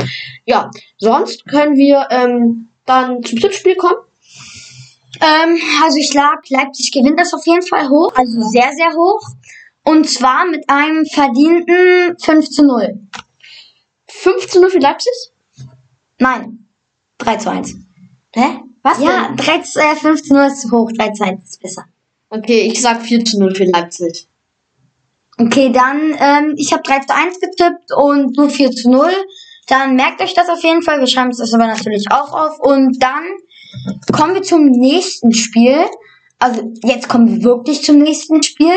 Ja, 0.44 0.70
sonst 0.96 1.46
können 1.46 1.76
wir 1.76 2.06
ähm, 2.10 2.68
dann 2.84 3.22
zum 3.22 3.38
Tippspiel 3.38 3.76
kommen. 3.76 4.00
Ähm, 5.20 5.56
also 5.82 5.98
ich 5.98 6.12
lag, 6.14 6.40
Leipzig 6.48 6.90
gewinnt 6.92 7.18
das 7.18 7.32
auf 7.32 7.46
jeden 7.46 7.66
Fall 7.66 7.88
hoch, 7.88 8.12
also 8.14 8.40
sehr, 8.50 8.70
sehr 8.76 8.92
hoch. 8.94 9.20
Und 9.84 10.08
zwar 10.08 10.46
mit 10.46 10.68
einem 10.68 11.06
verdienten 11.06 12.16
5 12.18 12.50
zu 12.50 12.64
0. 12.64 13.00
15 14.06 14.64
Uhr 14.64 14.70
für 14.70 14.78
Leipzig? 14.78 15.12
Nein, 16.18 16.66
3 17.18 17.36
zu 17.36 17.50
1. 17.50 17.74
Hä? 18.34 18.60
Was 18.82 19.00
Ja, 19.00 19.28
denn? 19.28 19.36
3 19.36 19.58
zu, 19.60 19.80
äh, 19.80 19.96
5 19.96 20.22
zu 20.22 20.34
0 20.34 20.46
ist 20.46 20.60
zu 20.62 20.70
hoch, 20.70 20.90
3 20.92 21.10
zu 21.10 21.24
1 21.24 21.42
ist 21.44 21.62
besser. 21.62 21.84
Okay, 22.30 22.70
ich 22.70 22.80
sag 22.82 23.02
4 23.02 23.24
zu 23.24 23.38
0 23.38 23.54
für 23.54 23.64
Leipzig. 23.64 24.26
Okay, 25.38 25.70
dann, 25.72 26.16
ähm, 26.18 26.54
ich 26.56 26.72
habe 26.72 26.82
3 26.82 27.00
zu 27.00 27.14
1 27.14 27.40
getippt 27.40 27.92
und 27.96 28.36
du 28.36 28.48
4 28.48 28.70
zu 28.72 28.90
0. 28.90 29.10
Dann 29.68 29.96
merkt 29.96 30.20
euch 30.20 30.34
das 30.34 30.48
auf 30.48 30.62
jeden 30.62 30.82
Fall. 30.82 30.98
Wir 30.98 31.06
schreiben 31.06 31.30
es 31.30 31.54
aber 31.54 31.66
natürlich 31.66 32.06
auch 32.10 32.32
auf. 32.32 32.58
Und 32.58 33.02
dann 33.02 33.24
kommen 34.12 34.34
wir 34.34 34.42
zum 34.42 34.66
nächsten 34.66 35.32
Spiel. 35.32 35.84
Also 36.38 36.72
jetzt 36.82 37.08
kommen 37.08 37.28
wir 37.28 37.44
wirklich 37.44 37.82
zum 37.82 37.98
nächsten 37.98 38.42
Spiel. 38.42 38.74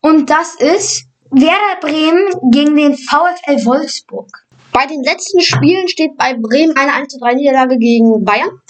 Und 0.00 0.30
das 0.30 0.54
ist 0.54 1.06
Werder 1.30 1.80
Bremen 1.80 2.50
gegen 2.52 2.76
den 2.76 2.96
VfL 2.96 3.64
Wolfsburg. 3.64 4.28
Bei 4.72 4.86
den 4.86 5.02
letzten 5.02 5.40
Spielen 5.40 5.88
steht 5.88 6.16
bei 6.16 6.34
Bremen 6.34 6.76
eine 6.76 6.92
1 6.92 7.12
zu 7.12 7.18
3 7.18 7.34
Niederlage 7.34 7.78
gegen 7.78 8.24
Bayern. 8.24 8.60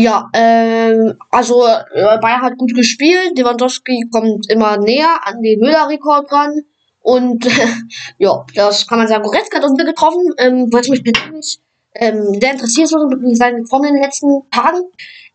Ja, 0.00 0.30
ähm, 0.32 1.12
also 1.30 1.66
äh, 1.66 2.18
Bayern 2.22 2.40
hat 2.40 2.56
gut 2.56 2.74
gespielt. 2.74 3.36
Lewandowski 3.36 4.06
kommt 4.10 4.50
immer 4.50 4.78
näher 4.78 5.20
an 5.24 5.42
den 5.42 5.60
Müller-Rekord 5.60 6.32
ran. 6.32 6.62
Und 7.00 7.46
ja, 8.18 8.46
das 8.54 8.86
kann 8.86 8.96
man 8.96 9.08
sagen. 9.08 9.22
Goretzka 9.24 9.58
hat 9.58 9.64
uns 9.64 9.74
wieder 9.74 9.90
getroffen, 9.90 10.32
ähm, 10.38 10.72
was 10.72 10.88
mich 10.88 11.04
persönlich 11.04 11.60
ähm, 11.94 12.32
sehr 12.40 12.52
interessiert 12.52 12.88
so 12.88 12.96
mit 13.08 13.36
seinen 13.36 13.66
Formen 13.66 13.88
in 13.88 13.94
den 13.96 14.04
letzten 14.04 14.40
Tagen. 14.50 14.84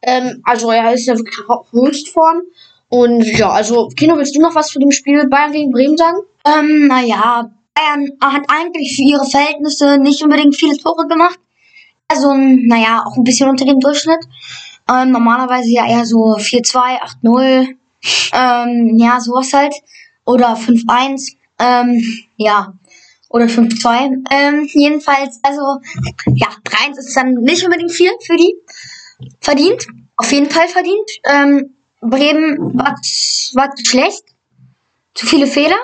Ähm, 0.02 0.42
also 0.44 0.72
er 0.72 0.94
ist 0.96 1.06
ja 1.06 1.16
wirklich 1.16 1.38
Höchstform. 1.72 2.42
Und 2.90 3.24
ja, 3.38 3.52
also 3.52 3.90
Kino, 3.90 4.18
willst 4.18 4.36
du 4.36 4.42
noch 4.42 4.56
was 4.56 4.70
zu 4.70 4.80
dem 4.80 4.90
Spiel 4.90 5.28
Bayern 5.28 5.52
gegen 5.52 5.72
Bremen 5.72 5.96
sagen? 5.98 6.22
Ähm, 6.44 6.88
naja, 6.88 7.52
Bayern 7.76 8.10
hat 8.20 8.46
eigentlich 8.48 8.96
für 8.96 9.04
ihre 9.04 9.26
Verhältnisse 9.26 10.00
nicht 10.00 10.24
unbedingt 10.24 10.56
viele 10.56 10.76
Tore 10.76 11.06
gemacht. 11.08 11.38
Also, 12.08 12.34
naja, 12.34 13.04
auch 13.06 13.18
ein 13.18 13.24
bisschen 13.24 13.50
unter 13.50 13.66
dem 13.66 13.80
Durchschnitt. 13.80 14.24
Ähm, 14.88 15.12
normalerweise 15.12 15.72
ja 15.72 15.88
eher 15.88 16.06
so 16.06 16.36
4-2, 16.38 17.00
8-0. 17.24 17.76
Ähm, 18.34 18.98
ja, 18.98 19.20
sowas 19.20 19.52
halt. 19.54 19.74
Oder 20.26 20.54
5-1. 20.56 21.36
Ähm, 21.60 22.04
ja. 22.38 22.74
Oder 23.30 23.46
5-2. 23.46 24.24
Ähm, 24.30 24.70
jedenfalls, 24.72 25.40
also, 25.42 25.80
ja, 26.36 26.48
3-1 26.64 27.00
ist 27.00 27.18
dann 27.18 27.34
nicht 27.36 27.64
unbedingt 27.64 27.92
viel 27.92 28.12
für 28.26 28.38
die. 28.38 28.56
Verdient. 29.42 29.88
Auf 30.18 30.32
jeden 30.32 30.50
Fall 30.50 30.68
verdient. 30.68 31.10
Ähm, 31.26 31.76
Bremen 32.02 32.78
war, 32.78 32.96
war 33.56 33.70
schlecht. 33.84 34.24
Zu 35.16 35.26
viele 35.26 35.48
Fehler. 35.48 35.78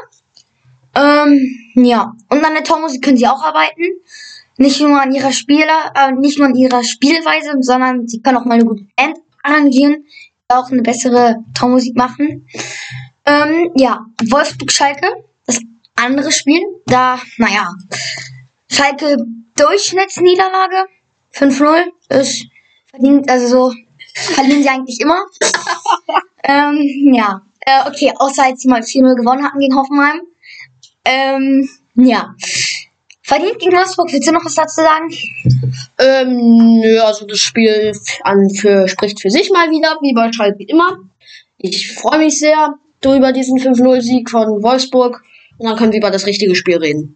Ähm, 0.94 1.56
ja. 1.76 2.14
Und 2.30 2.46
an 2.46 2.54
der 2.54 2.64
Tormusik 2.64 3.02
können 3.04 3.18
sie 3.18 3.28
auch 3.28 3.42
arbeiten. 3.42 3.84
Nicht 4.62 4.80
nur 4.80 5.02
an 5.02 5.12
ihrer 5.12 5.32
Spieler, 5.32 5.92
äh, 5.96 6.12
nicht 6.12 6.38
nur 6.38 6.48
an 6.48 6.56
ihrer 6.56 6.84
Spielweise, 6.84 7.54
sondern 7.62 8.08
sie 8.08 8.22
können 8.22 8.38
auch 8.38 8.46
mal 8.46 8.54
eine 8.54 8.66
gute 8.66 8.84
Band 8.96 9.18
arrangieren, 9.42 10.06
auch 10.50 10.70
eine 10.70 10.84
bessere 10.84 11.38
Tormusik 11.58 11.98
machen. 11.98 12.48
Ähm, 13.26 13.72
ja, 13.74 14.06
Wolfsburg-Schalke, 14.24 15.08
das 15.48 15.62
andere 15.96 16.32
Spiel, 16.32 16.62
da, 16.86 17.20
naja, 17.38 17.74
Schalke 18.70 19.26
Durchschnittsniederlage, 19.56 20.86
5-0, 21.34 21.86
ist 22.10 22.46
verdient, 22.86 23.32
also 23.32 23.48
so, 23.48 23.76
verlieren 24.14 24.62
sie 24.62 24.70
eigentlich 24.70 25.00
immer. 25.02 25.26
ähm, 26.44 27.16
ja, 27.16 27.42
äh, 27.62 27.90
okay, 27.90 28.14
außer 28.16 28.44
als 28.44 28.62
sie 28.62 28.68
mal 28.68 28.82
4-0 28.82 29.16
gewonnen 29.16 29.44
hatten 29.44 29.58
gegen 29.58 29.76
Hoffenheim. 29.76 30.22
Ähm, 31.04 31.68
ja. 31.96 32.36
Verdient 33.32 33.60
gegen 33.60 33.72
Wolfsburg, 33.72 34.12
willst 34.12 34.28
du 34.28 34.34
noch 34.34 34.44
was 34.44 34.56
dazu 34.56 34.82
sagen? 34.82 35.10
Ähm, 35.98 36.82
nö, 36.82 37.00
also 37.00 37.26
das 37.26 37.40
Spiel 37.40 37.94
an 38.24 38.50
für, 38.50 38.90
spricht 38.90 39.22
für 39.22 39.30
sich 39.30 39.50
mal 39.52 39.72
wieder, 39.72 39.98
wie 40.02 40.14
bei 40.14 40.34
Schalke 40.34 40.66
immer. 40.66 40.98
Ich 41.58 41.94
freue 41.94 42.20
mich 42.20 42.38
sehr 42.40 42.76
über 43.06 43.32
diesen 43.32 43.58
5-0-Sieg 43.58 44.30
von 44.30 44.62
Wolfsburg 44.62 45.24
und 45.58 45.66
dann 45.66 45.78
können 45.78 45.94
wir 45.94 46.00
über 46.00 46.12
das 46.12 46.26
richtige 46.26 46.56
Spiel 46.56 46.76
reden. 46.80 47.16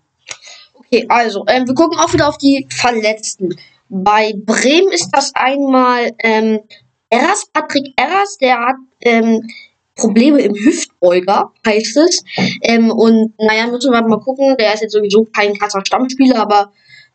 Okay, 0.75 1.05
also, 1.09 1.43
ähm, 1.49 1.67
wir 1.67 1.75
gucken 1.75 1.99
auch 1.99 2.13
wieder 2.13 2.29
auf 2.29 2.37
die 2.37 2.65
Verletzten. 2.69 3.49
Bei 3.89 4.31
Bremen 4.37 4.93
ist 4.93 5.09
das 5.11 5.33
einmal 5.35 6.13
ähm, 6.19 6.61
Eras, 7.09 7.45
Patrick 7.51 7.91
Eras, 7.97 8.37
der 8.37 8.57
hat 8.57 8.75
ähm, 9.01 9.49
Probleme 9.95 10.41
im 10.41 10.53
Hüftbeuger, 10.53 11.51
heißt 11.65 11.97
es. 11.97 12.23
Ähm, 12.61 12.91
und 12.91 13.33
naja, 13.37 13.67
müssen 13.67 13.91
wir 13.91 14.01
mal 14.01 14.19
gucken. 14.19 14.55
Der 14.59 14.73
ist 14.73 14.81
jetzt 14.81 14.93
sowieso 14.93 15.25
kein 15.25 15.53
krasser 15.57 15.81
Stammspieler, 15.85 16.37
aber 16.41 16.71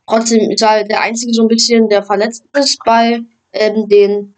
trotzdem 0.07 0.51
ist 0.51 0.63
er 0.63 0.85
der 0.85 1.03
Einzige 1.03 1.33
so 1.33 1.43
ein 1.43 1.49
bisschen, 1.49 1.89
der 1.89 2.03
verletzt 2.03 2.45
ist 2.55 2.79
bei 2.85 3.21
ähm, 3.53 3.89
den 3.89 4.35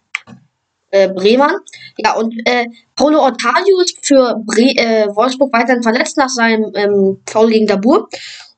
äh, 0.91 1.09
Bremern. 1.09 1.55
Ja, 1.97 2.15
und 2.15 2.33
äh, 2.45 2.67
Paulo 2.95 3.19
Ortadio 3.19 3.79
ist 3.81 3.97
für 4.05 4.35
Bre 4.45 4.75
äh, 4.75 5.07
Wolfsburg 5.15 5.51
weiterhin 5.53 5.83
verletzt 5.83 6.17
nach 6.17 6.29
seinem 6.29 6.71
ähm, 6.75 7.21
Foul 7.25 7.49
gegen 7.49 7.67
Dabur. 7.67 8.07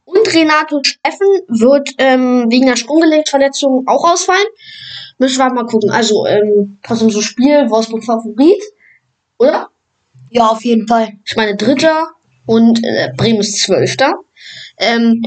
Und 0.04 0.34
Renato 0.34 0.82
Steffen 0.84 1.28
wird 1.48 1.90
ähm, 1.98 2.46
wegen 2.50 2.66
einer 2.66 2.78
Sprunggelenksverletzung 2.78 3.88
auch 3.88 4.12
ausfallen. 4.12 4.46
Müssen 5.18 5.38
wir 5.38 5.54
mal 5.54 5.66
gucken. 5.66 5.90
Also, 5.90 6.26
ähm, 6.26 6.78
trotzdem 6.84 7.10
so 7.10 7.22
Spiel, 7.22 7.70
Wolfsburg 7.70 8.04
Favorit, 8.04 8.62
oder? 9.38 9.70
Ja, 10.30 10.48
auf 10.48 10.64
jeden 10.64 10.88
Fall. 10.88 11.14
Ich 11.26 11.36
meine 11.36 11.56
Dritter 11.56 12.08
und 12.46 12.84
äh, 12.84 13.12
Bremen 13.16 13.40
ist 13.40 13.60
Zwölfter. 13.60 14.14
Ähm, 14.78 15.24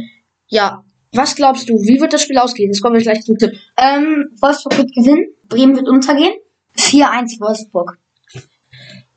ja, 0.49 0.85
was 1.12 1.35
glaubst 1.35 1.69
du, 1.69 1.75
wie 1.75 2.00
wird 2.00 2.12
das 2.12 2.23
Spiel 2.23 2.38
ausgehen? 2.38 2.71
Jetzt 2.71 2.83
kommen 2.83 2.97
wir 2.97 3.02
gleich 3.02 3.23
zum 3.23 3.38
Tipp. 3.38 3.52
Ähm, 3.76 4.31
Wolfsburg 4.40 4.76
wird 4.76 4.95
gewinnen, 4.95 5.26
Bremen 5.49 5.76
wird 5.76 5.88
untergehen. 5.88 6.35
4-1 6.76 7.40
Wolfsburg. 7.40 7.99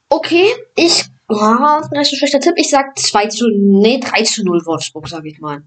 Okay, 0.10 0.46
ich, 0.76 1.06
oh, 1.30 1.36
vielleicht 1.90 2.14
ein 2.14 2.18
schlechter 2.18 2.40
Tipp. 2.40 2.54
Ich 2.58 2.70
sag 2.70 2.98
2 2.98 3.28
zu, 3.28 3.48
nee, 3.50 4.00
3 4.00 4.24
zu 4.24 4.44
0 4.44 4.66
Wolfsburg, 4.66 5.08
sag 5.08 5.26
ich 5.26 5.40
mal. 5.40 5.64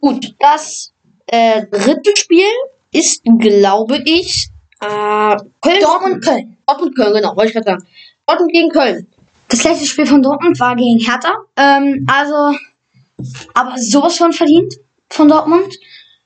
Gut, 0.00 0.34
das 0.38 0.92
äh, 1.26 1.66
dritte 1.70 2.16
Spiel 2.16 2.46
ist, 2.92 3.22
glaube 3.38 4.02
ich, 4.04 4.48
äh, 4.80 5.36
Köln. 5.60 5.80
Dortmund, 5.82 6.24
Köln. 6.24 6.56
Dortmund, 6.66 6.96
Köln, 6.96 7.14
genau, 7.14 7.36
wollte 7.36 7.48
ich 7.48 7.54
gerade 7.54 7.70
sagen. 7.70 7.86
Dortmund 8.26 8.52
gegen 8.52 8.70
Köln. 8.70 9.06
Das 9.48 9.64
letzte 9.64 9.86
Spiel 9.86 10.06
von 10.06 10.22
Dortmund 10.22 10.58
war 10.60 10.74
gegen 10.76 10.98
Hertha. 10.98 11.32
Ähm, 11.56 12.06
also, 12.10 12.58
aber 13.54 13.78
sowas 13.78 14.16
schon 14.16 14.32
verdient 14.32 14.74
von 15.10 15.28
Dortmund. 15.28 15.72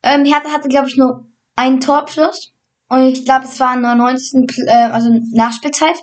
Ähm, 0.03 0.25
Hertha 0.25 0.51
hatte, 0.51 0.69
glaube 0.69 0.89
ich, 0.89 0.97
nur 0.97 1.27
einen 1.57 1.81
Torabschluss. 1.81 2.53
Und 2.89 3.03
ich 3.03 3.25
glaube, 3.25 3.45
es 3.45 3.61
war 3.61 3.75
in 3.75 3.83
der 3.83 3.95
90. 3.95 4.59
Äh, 4.59 4.71
also 4.71 5.11
Nachspielzeit. 5.33 5.97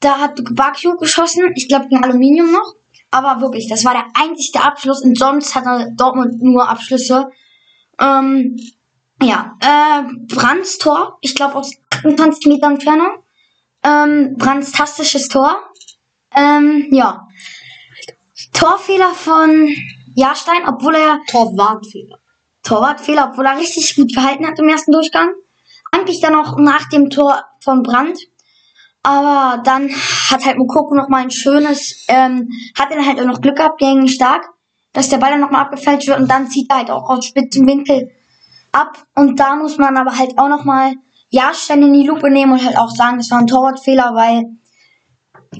Da 0.00 0.18
hat 0.18 0.40
Bakio 0.54 0.96
geschossen. 0.96 1.52
Ich 1.54 1.68
glaube, 1.68 1.88
gegen 1.88 2.02
Aluminium 2.02 2.50
noch. 2.50 2.74
Aber 3.10 3.40
wirklich, 3.40 3.68
das 3.68 3.84
war 3.84 3.92
der 3.92 4.06
einzige 4.14 4.64
Abschluss. 4.64 5.02
Und 5.02 5.16
sonst 5.18 5.54
hatte 5.54 5.92
Dortmund 5.96 6.42
nur 6.42 6.68
Abschlüsse. 6.68 7.26
Ähm, 8.00 8.56
ja, 9.22 9.54
äh, 9.60 10.02
Brands 10.34 10.78
Tor. 10.78 11.18
Ich 11.20 11.34
glaube, 11.34 11.54
aus 11.56 11.72
28 11.90 12.46
Metern 12.46 12.72
Entfernung. 12.72 13.22
Ähm, 13.84 14.34
Brands 14.38 14.72
tastisches 14.72 15.28
Tor. 15.28 15.60
Ähm, 16.34 16.88
ja. 16.90 17.28
Torfehler 18.52 19.14
von 19.14 19.68
Jahrstein, 20.14 20.66
obwohl 20.66 20.94
er. 20.94 21.20
Torwartfehler. 21.28 22.18
Torwartfehler, 22.62 23.30
obwohl 23.30 23.46
er 23.46 23.58
richtig 23.58 23.96
gut 23.96 24.14
gehalten 24.14 24.46
hat 24.46 24.58
im 24.58 24.68
ersten 24.68 24.92
Durchgang. 24.92 25.30
Eigentlich 25.90 26.20
dann 26.20 26.34
auch 26.34 26.58
nach 26.58 26.88
dem 26.88 27.10
Tor 27.10 27.44
von 27.60 27.82
Brandt. 27.82 28.18
Aber 29.02 29.60
dann 29.62 29.90
hat 30.30 30.44
halt 30.44 30.58
Mukoko 30.58 30.94
noch 30.94 31.08
mal 31.08 31.22
ein 31.22 31.30
schönes, 31.30 32.04
ähm, 32.08 32.48
hat 32.78 32.92
er 32.92 33.04
halt 33.04 33.20
auch 33.20 33.26
noch 33.26 33.40
Glück 33.40 33.56
gehabt 33.56 33.78
gegen 33.78 34.06
Stark, 34.06 34.48
dass 34.92 35.08
der 35.08 35.18
Ball 35.18 35.32
dann 35.32 35.40
noch 35.40 35.50
mal 35.50 35.62
abgefälscht 35.62 36.06
wird 36.06 36.20
und 36.20 36.30
dann 36.30 36.48
zieht 36.48 36.70
er 36.70 36.78
halt 36.78 36.90
auch 36.90 37.10
aus 37.10 37.24
spitzem 37.24 37.66
Winkel 37.66 38.12
ab. 38.70 39.04
Und 39.14 39.40
da 39.40 39.56
muss 39.56 39.76
man 39.76 39.96
aber 39.96 40.16
halt 40.16 40.38
auch 40.38 40.48
noch 40.48 40.64
mal 40.64 40.94
Jahrstein 41.30 41.82
in 41.82 41.94
die 41.94 42.06
Lupe 42.06 42.30
nehmen 42.30 42.52
und 42.52 42.64
halt 42.64 42.78
auch 42.78 42.90
sagen, 42.90 43.18
das 43.18 43.30
war 43.30 43.38
ein 43.38 43.46
Torwartfehler, 43.46 44.12
weil 44.14 44.44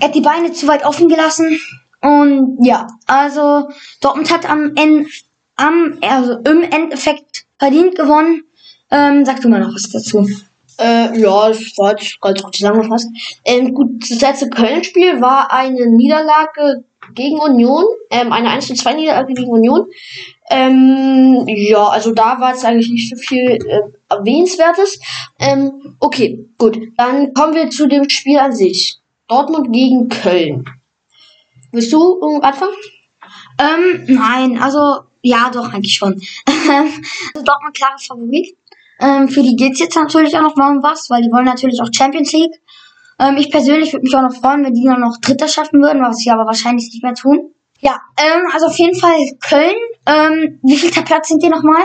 er 0.01 0.09
hat 0.09 0.15
die 0.15 0.21
Beine 0.21 0.53
zu 0.53 0.67
weit 0.69 0.85
offen 0.85 1.09
gelassen. 1.09 1.59
Und 2.01 2.59
ja, 2.63 2.87
also 3.07 3.69
Dortmund 4.01 4.33
hat 4.33 4.49
am 4.49 4.73
Ende, 4.75 5.07
am, 5.57 5.99
also 6.03 6.39
im 6.45 6.63
Endeffekt 6.63 7.45
verdient 7.59 7.95
gewonnen. 7.95 8.45
Ähm, 8.91 9.25
sag 9.25 9.41
du 9.41 9.49
mal 9.49 9.61
noch 9.61 9.75
was 9.75 9.89
dazu. 9.91 10.29
Äh, 10.79 11.19
ja, 11.21 11.49
das 11.49 11.77
war 11.77 11.93
jetzt 11.93 12.21
ganz 12.21 12.43
gut 12.43 12.57
zusammengefasst. 12.57 13.09
Ähm, 13.45 13.73
gut, 13.73 13.89
das 14.01 14.21
letzte 14.21 14.49
Köln-Spiel 14.49 15.21
war 15.21 15.53
eine 15.53 15.87
Niederlage 15.87 16.85
gegen 17.15 17.39
Union, 17.39 17.85
ähm, 18.11 18.33
eine 18.33 18.51
1 18.51 18.67
zu 18.67 18.75
2 18.75 18.95
Niederlage 18.95 19.35
gegen 19.35 19.51
Union. 19.51 19.87
Ähm, 20.51 21.45
ja, 21.47 21.87
also 21.87 22.13
da 22.13 22.41
war 22.41 22.53
es 22.55 22.65
eigentlich 22.65 22.91
nicht 22.91 23.11
so 23.11 23.17
viel 23.17 23.59
äh, 23.67 23.81
Erwähnenswertes. 24.09 24.99
Ähm, 25.39 25.97
okay, 26.01 26.47
gut. 26.59 26.79
Dann 26.97 27.33
kommen 27.35 27.55
wir 27.55 27.71
zu 27.71 27.87
dem 27.87 28.09
Spiel 28.09 28.39
an 28.39 28.53
sich. 28.53 28.99
Dortmund 29.33 29.73
gegen 29.73 30.11
Köln. 30.11 30.67
Willst 31.73 31.91
du 31.91 32.21
anfangen? 32.43 32.75
Ähm, 33.59 34.05
nein, 34.09 34.59
also 34.61 35.05
ja, 35.23 35.49
doch, 35.49 35.73
eigentlich 35.73 35.95
schon. 35.95 36.21
also 36.47 37.43
Dortmund 37.43 37.75
klarer 37.75 37.99
Favorit. 37.99 38.55
Ähm, 39.01 39.29
für 39.29 39.43
die 39.43 39.57
geht's 39.57 39.81
jetzt 39.81 39.97
natürlich 39.97 40.37
auch 40.37 40.43
noch 40.43 40.57
mal 40.57 40.77
um 40.77 40.83
was, 40.83 41.09
weil 41.09 41.23
die 41.23 41.33
wollen 41.33 41.47
natürlich 41.47 41.81
auch 41.81 41.89
Champions 41.91 42.31
League. 42.33 42.61
Ähm, 43.19 43.39
ich 43.39 43.51
persönlich 43.51 43.95
würde 43.95 44.05
mich 44.05 44.15
auch 44.15 44.21
noch 44.21 44.35
freuen, 44.35 44.67
wenn 44.67 44.75
die 44.75 44.85
dann 44.85 45.01
noch 45.01 45.17
Dritter 45.23 45.49
schaffen 45.49 45.81
würden, 45.81 46.03
was 46.03 46.19
sie 46.19 46.31
aber 46.31 46.45
wahrscheinlich 46.45 46.91
nicht 46.93 47.03
mehr 47.03 47.15
tun. 47.15 47.55
Ja, 47.81 48.03
ähm, 48.19 48.43
also 48.53 48.67
auf 48.67 48.79
jeden 48.79 48.99
Fall 48.99 49.17
Köln. 49.41 49.77
Ähm, 50.05 50.61
wie 50.63 50.77
viel 50.77 50.91
Platz 51.05 51.29
sind 51.29 51.43
die 51.43 51.49
nochmal? 51.49 51.85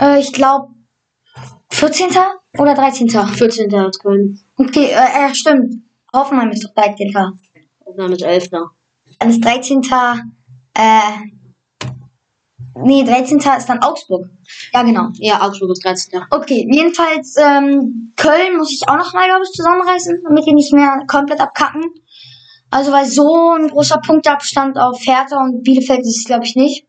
Äh, 0.00 0.18
ich 0.18 0.32
glaube 0.32 0.74
14. 1.70 2.08
oder 2.58 2.74
13. 2.74 3.08
14. 3.08 3.80
hat 3.80 4.00
Köln. 4.00 4.40
Okay, 4.56 4.86
äh, 4.86 5.30
äh, 5.30 5.34
stimmt. 5.34 5.89
Hoffenheim 6.14 6.50
ist 6.50 6.64
doch 6.64 6.74
13. 6.74 7.14
Hoffenheim 7.84 8.12
ist 8.12 8.22
11. 8.22 8.50
Dann 8.50 9.30
ist 9.30 9.44
13. 9.44 9.82
Äh, 10.74 11.00
nee, 12.74 13.04
13. 13.04 13.38
ist 13.38 13.68
dann 13.68 13.82
Augsburg. 13.82 14.30
Ja, 14.72 14.82
genau. 14.82 15.08
Ja, 15.14 15.42
Augsburg 15.42 15.70
ist 15.70 15.84
13. 15.84 16.22
Okay, 16.30 16.68
jedenfalls 16.70 17.36
ähm, 17.36 18.12
Köln 18.16 18.56
muss 18.56 18.72
ich 18.72 18.88
auch 18.88 18.96
noch 18.96 19.12
mal, 19.12 19.26
glaube 19.26 19.44
ich, 19.44 19.50
zusammenreißen, 19.52 20.22
damit 20.24 20.46
die 20.46 20.54
nicht 20.54 20.72
mehr 20.72 21.04
komplett 21.06 21.40
abkacken. 21.40 21.82
Also 22.70 22.92
weil 22.92 23.06
so 23.06 23.54
ein 23.54 23.68
großer 23.68 23.98
Punktabstand 23.98 24.78
auf 24.78 25.00
Hertha 25.04 25.42
und 25.42 25.62
Bielefeld 25.64 26.00
ist 26.00 26.18
es, 26.18 26.24
glaube 26.24 26.44
ich, 26.44 26.54
nicht. 26.54 26.86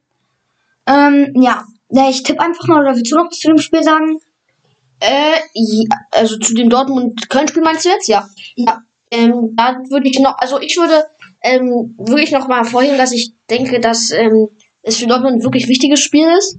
Ähm, 0.85 1.33
ja, 1.35 1.65
ja 1.89 2.09
ich 2.09 2.23
tippe 2.23 2.39
einfach 2.39 2.67
mal, 2.67 2.81
oder 2.81 2.95
willst 2.95 3.11
du 3.11 3.15
noch 3.15 3.31
was 3.31 3.39
zu 3.39 3.47
dem 3.47 3.57
Spiel 3.57 3.83
sagen? 3.83 4.19
Äh, 4.99 5.39
ja, 5.55 5.85
also 6.11 6.37
zu 6.37 6.53
dem 6.53 6.69
Dortmund-Köln-Spiel 6.69 7.63
meinst 7.63 7.85
du 7.85 7.89
jetzt? 7.89 8.07
Ja. 8.07 8.27
Ja. 8.55 8.83
Ähm, 9.11 9.55
da 9.55 9.77
würde 9.89 10.09
ich 10.09 10.19
noch, 10.19 10.37
also 10.37 10.59
ich 10.59 10.77
würde 10.77 11.03
ähm, 11.43 11.95
wirklich 11.97 12.31
noch 12.31 12.47
mal 12.47 12.63
vorheben, 12.63 12.97
dass 12.97 13.11
ich 13.11 13.33
denke, 13.49 13.79
dass 13.79 14.11
ähm, 14.11 14.49
es 14.83 14.97
für 14.97 15.07
Dortmund 15.07 15.37
ein 15.37 15.43
wirklich 15.43 15.67
wichtiges 15.67 15.99
Spiel 15.99 16.27
ist, 16.37 16.57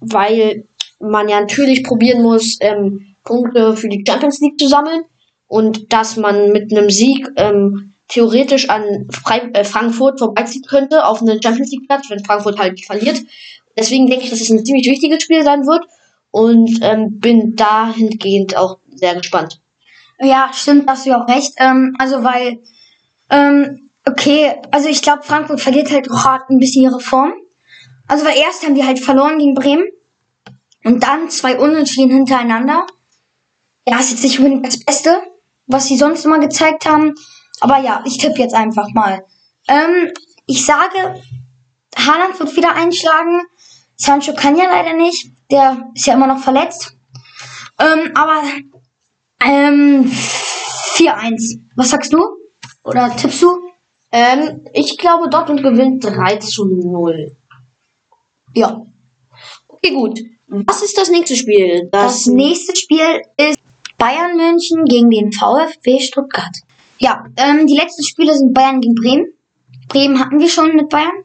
weil 0.00 0.64
man 0.98 1.28
ja 1.28 1.40
natürlich 1.40 1.84
probieren 1.84 2.22
muss, 2.22 2.56
ähm, 2.60 3.14
Punkte 3.24 3.76
für 3.76 3.88
die 3.88 4.04
Champions 4.06 4.40
League 4.40 4.58
zu 4.58 4.68
sammeln 4.68 5.02
und 5.46 5.92
dass 5.92 6.16
man 6.16 6.50
mit 6.52 6.72
einem 6.72 6.90
Sieg 6.90 7.28
ähm, 7.36 7.92
theoretisch 8.08 8.68
an 8.68 9.06
Fre 9.10 9.50
äh, 9.52 9.64
Frankfurt 9.64 10.18
vorbeiziehen 10.18 10.62
könnte 10.62 11.06
auf 11.06 11.20
einen 11.20 11.42
Champions 11.42 11.70
League 11.70 11.86
Platz, 11.86 12.08
wenn 12.08 12.24
Frankfurt 12.24 12.58
halt 12.58 12.84
verliert. 12.84 13.20
Deswegen 13.76 14.06
denke 14.06 14.24
ich, 14.24 14.30
dass 14.30 14.40
es 14.40 14.50
ein 14.50 14.64
ziemlich 14.64 14.88
wichtiges 14.88 15.22
Spiel 15.22 15.44
sein 15.44 15.66
wird 15.66 15.84
und 16.30 16.80
ähm, 16.82 17.20
bin 17.20 17.54
dahingehend 17.54 18.56
auch 18.56 18.78
sehr 18.94 19.14
gespannt. 19.14 19.60
Ja, 20.20 20.50
stimmt, 20.52 20.88
hast 20.88 21.06
du 21.06 21.10
ja 21.10 21.22
auch 21.22 21.28
recht. 21.28 21.54
Ähm, 21.58 21.94
also 21.98 22.24
weil, 22.24 22.58
ähm, 23.30 23.90
okay, 24.06 24.56
also 24.70 24.88
ich 24.88 25.02
glaube, 25.02 25.22
Frankfurt 25.22 25.60
verliert 25.60 25.90
halt 25.90 26.08
gerade 26.08 26.44
ein 26.50 26.58
bisschen 26.58 26.82
ihre 26.82 27.00
Form. 27.00 27.32
Also 28.08 28.24
weil 28.24 28.36
erst 28.38 28.64
haben 28.64 28.74
die 28.74 28.84
halt 28.84 28.98
verloren 28.98 29.38
gegen 29.38 29.54
Bremen 29.54 29.84
und 30.84 31.02
dann 31.02 31.30
zwei 31.30 31.58
Unentschieden 31.58 32.10
hintereinander. 32.10 32.86
Ja, 33.86 33.98
ist 34.00 34.10
jetzt 34.10 34.22
nicht 34.22 34.38
unbedingt 34.38 34.66
das 34.66 34.84
Beste, 34.84 35.22
was 35.66 35.86
sie 35.86 35.96
sonst 35.96 36.24
immer 36.24 36.38
gezeigt 36.38 36.86
haben. 36.86 37.14
Aber 37.60 37.78
ja, 37.78 38.02
ich 38.06 38.18
tippe 38.18 38.40
jetzt 38.40 38.54
einfach 38.54 38.88
mal. 38.92 39.24
Ähm, 39.68 40.12
ich 40.46 40.64
sage, 40.64 41.22
Haaland 41.96 42.38
wird 42.38 42.56
wieder 42.56 42.74
einschlagen. 42.74 43.42
Sancho 43.96 44.34
kann 44.34 44.56
ja 44.56 44.64
leider 44.64 44.94
nicht. 44.94 45.30
Der 45.50 45.90
ist 45.94 46.06
ja 46.06 46.14
immer 46.14 46.26
noch 46.26 46.38
verletzt. 46.38 46.94
Ähm, 47.78 48.12
aber 48.14 48.42
ähm, 49.44 50.10
4-1. 50.96 51.60
Was 51.76 51.90
sagst 51.90 52.12
du? 52.12 52.24
Oder 52.84 53.14
tippst 53.16 53.42
du? 53.42 53.48
Ähm, 54.10 54.62
ich 54.72 54.96
glaube, 54.96 55.28
Dortmund 55.28 55.62
gewinnt 55.62 56.04
3 56.04 56.36
zu 56.36 56.64
0. 56.64 57.36
Ja. 58.54 58.82
Okay, 59.68 59.90
gut. 59.92 60.20
Was 60.46 60.82
ist 60.82 60.96
das 60.96 61.10
nächste 61.10 61.36
Spiel? 61.36 61.88
Das, 61.92 62.26
nächste 62.26 62.74
Spiel 62.74 63.22
ist 63.36 63.58
Bayern 63.98 64.36
München 64.36 64.84
gegen 64.84 65.10
den 65.10 65.32
VfB 65.32 66.00
Stuttgart. 66.00 66.56
Ja, 66.98 67.26
ähm, 67.36 67.66
die 67.66 67.76
letzten 67.76 68.02
Spiele 68.02 68.34
sind 68.34 68.54
Bayern 68.54 68.80
gegen 68.80 68.94
Bremen. 68.94 69.26
Bremen 69.88 70.18
hatten 70.18 70.40
wir 70.40 70.48
schon 70.48 70.74
mit 70.74 70.88
Bayern. 70.88 71.24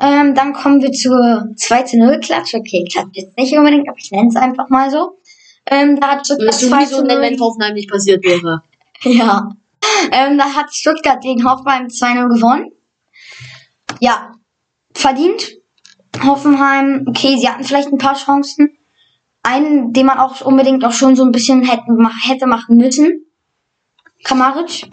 Ähm, 0.00 0.34
dann 0.34 0.52
kommen 0.52 0.82
wir 0.82 0.90
zur 0.92 1.48
2 1.56 1.82
zu 1.82 1.98
0 1.98 2.18
Klatsch. 2.20 2.54
Okay, 2.54 2.84
klappt 2.90 3.16
jetzt 3.16 3.36
nicht 3.36 3.56
unbedingt, 3.56 3.88
aber 3.88 3.98
ich 3.98 4.10
nenne 4.10 4.28
es 4.28 4.36
einfach 4.36 4.68
mal 4.68 4.90
so. 4.90 5.18
Ähm, 5.66 5.98
da 6.00 6.08
hat 6.08 6.26
Stuttgart 6.26 6.60
du 6.60 6.68
2 6.68 6.78
nie 6.78 6.86
so 6.86 6.96
zu 6.96 7.04
nennen, 7.04 7.20
0. 7.20 7.30
wenn 7.30 7.40
Hoffenheim 7.40 7.74
nicht 7.74 7.90
passiert 7.90 8.24
wäre. 8.24 8.62
Ja. 9.02 9.50
Ähm, 10.12 10.38
da 10.38 10.44
hat 10.44 10.74
Stuttgart 10.74 11.20
gegen 11.20 11.48
Hoffenheim 11.48 11.86
2-0 11.86 12.34
gewonnen. 12.34 12.72
Ja. 14.00 14.32
Verdient. 14.94 15.48
Hoffenheim, 16.22 17.04
okay, 17.08 17.36
sie 17.38 17.48
hatten 17.48 17.64
vielleicht 17.64 17.88
ein 17.88 17.98
paar 17.98 18.16
Chancen. 18.16 18.76
Einen, 19.42 19.92
den 19.92 20.06
man 20.06 20.18
auch 20.18 20.40
unbedingt 20.42 20.84
auch 20.84 20.92
schon 20.92 21.16
so 21.16 21.24
ein 21.24 21.32
bisschen 21.32 21.64
hätte 21.64 22.46
machen 22.46 22.76
müssen. 22.76 23.26
Kamaric. 24.22 24.88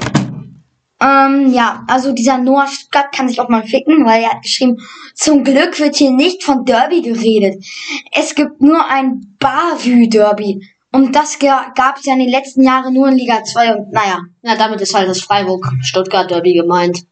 Ähm, 1.01 1.53
ja, 1.53 1.83
also 1.87 2.11
dieser 2.11 2.37
Noah 2.37 2.67
Stuttgart 2.67 3.13
kann 3.15 3.29
sich 3.29 3.39
auch 3.39 3.47
mal 3.47 3.63
ficken, 3.63 4.05
weil 4.05 4.23
er 4.23 4.31
hat 4.31 4.41
geschrieben, 4.41 4.77
zum 5.15 5.43
Glück 5.43 5.79
wird 5.79 5.95
hier 5.95 6.11
nicht 6.11 6.43
von 6.43 6.65
Derby 6.65 7.01
geredet. 7.01 7.63
Es 8.11 8.35
gibt 8.35 8.61
nur 8.61 8.85
ein 8.85 9.37
Bavü-Derby. 9.39 10.59
Und 10.91 11.15
das 11.15 11.37
gab 11.39 11.97
es 11.97 12.05
ja 12.05 12.13
in 12.13 12.19
den 12.19 12.29
letzten 12.29 12.63
Jahren 12.63 12.93
nur 12.93 13.07
in 13.07 13.15
Liga 13.15 13.43
2 13.43 13.75
und 13.75 13.91
naja. 13.93 14.21
Ja, 14.41 14.55
damit 14.55 14.81
ist 14.81 14.93
halt 14.93 15.07
das 15.07 15.21
Freiburg-Stuttgart-Derby 15.21 16.53
gemeint. 16.53 17.05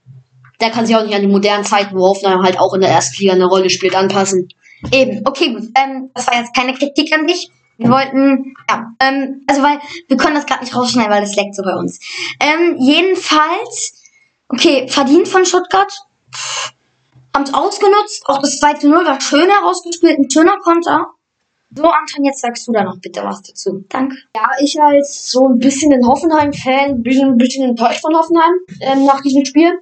Der 0.60 0.72
kann 0.72 0.86
sich 0.86 0.96
auch 0.96 1.04
nicht 1.04 1.14
an 1.14 1.22
die 1.22 1.28
modernen 1.28 1.64
Zeiten, 1.64 1.96
wo 1.96 2.08
Hoffenheim 2.08 2.42
halt 2.42 2.60
auch 2.60 2.74
in 2.74 2.82
der 2.82 2.90
ersten 2.90 3.22
Liga 3.22 3.34
eine 3.34 3.46
Rolle 3.46 3.70
spielt, 3.70 3.96
anpassen. 3.96 4.50
Eben, 4.92 5.22
okay, 5.26 5.54
gut. 5.54 5.70
Ähm, 5.76 6.10
das 6.14 6.28
war 6.28 6.40
jetzt 6.40 6.56
keine 6.56 6.74
Kritik 6.74 7.14
an 7.14 7.28
dich. 7.28 7.52
Wir 7.78 7.90
wollten, 7.90 8.56
ja, 8.70 8.92
ähm, 9.00 9.44
also 9.48 9.62
weil 9.62 9.80
wir 10.08 10.18
können 10.18 10.36
das 10.36 10.46
gerade 10.46 10.64
nicht 10.64 10.76
rausschneiden, 10.76 11.12
weil 11.12 11.22
das 11.22 11.36
leckt 11.36 11.56
so 11.56 11.64
bei 11.64 11.76
uns. 11.76 12.00
Ähm, 12.40 12.76
jedenfalls, 12.80 14.04
okay, 14.50 14.88
verdient 14.88 15.28
von 15.28 15.46
Stuttgart. 15.46 15.92
Haben 17.34 17.44
es 17.44 17.54
ausgenutzt. 17.54 18.24
Auch 18.26 18.40
das 18.40 18.60
2 18.60 18.74
zu 18.76 18.90
0 18.90 19.06
war 19.06 19.22
schön 19.22 19.50
herausgespielt, 19.50 20.18
ein 20.18 20.30
schöner 20.30 20.58
Konter. 20.58 21.08
So, 21.76 21.84
Anton, 21.84 22.24
jetzt 22.24 22.42
sagst 22.42 22.68
du 22.68 22.72
da 22.72 22.84
noch 22.84 22.98
bitte 23.00 23.24
was 23.24 23.42
dazu. 23.42 23.86
Danke. 23.90 24.16
Ja, 24.36 24.50
ich 24.60 24.82
als 24.82 25.30
so 25.30 25.48
ein 25.48 25.60
bisschen 25.60 25.94
ein 25.94 26.08
Hoffenheim-Fan 26.08 27.04
bin 27.04 27.22
ein 27.22 27.38
bisschen 27.38 27.70
enttäuscht 27.70 28.02
von 28.02 28.16
Hoffenheim 28.16 28.54
ähm, 28.80 29.06
nach 29.06 29.22
diesem 29.22 29.46
Spiel. 29.46 29.80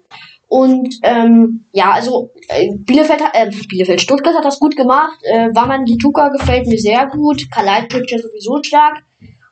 Und 0.48 1.00
ähm, 1.02 1.66
ja, 1.72 1.92
also 1.92 2.32
äh, 2.50 2.72
Bielefeld, 2.76 3.22
äh, 3.34 3.50
Bielefeld, 3.68 4.02
Stuttgart 4.02 4.36
hat 4.36 4.46
das 4.46 4.60
gut 4.60 4.76
gemacht. 4.76 5.18
Äh, 5.24 5.50
Waman 5.54 5.86
Lituka 5.86 6.30
gefällt 6.30 6.68
mir 6.68 6.78
sehr 6.78 7.08
gut. 7.08 7.50
Kalajdzic 7.52 8.12
ist 8.12 8.24
sowieso 8.24 8.62
stark. 8.64 9.04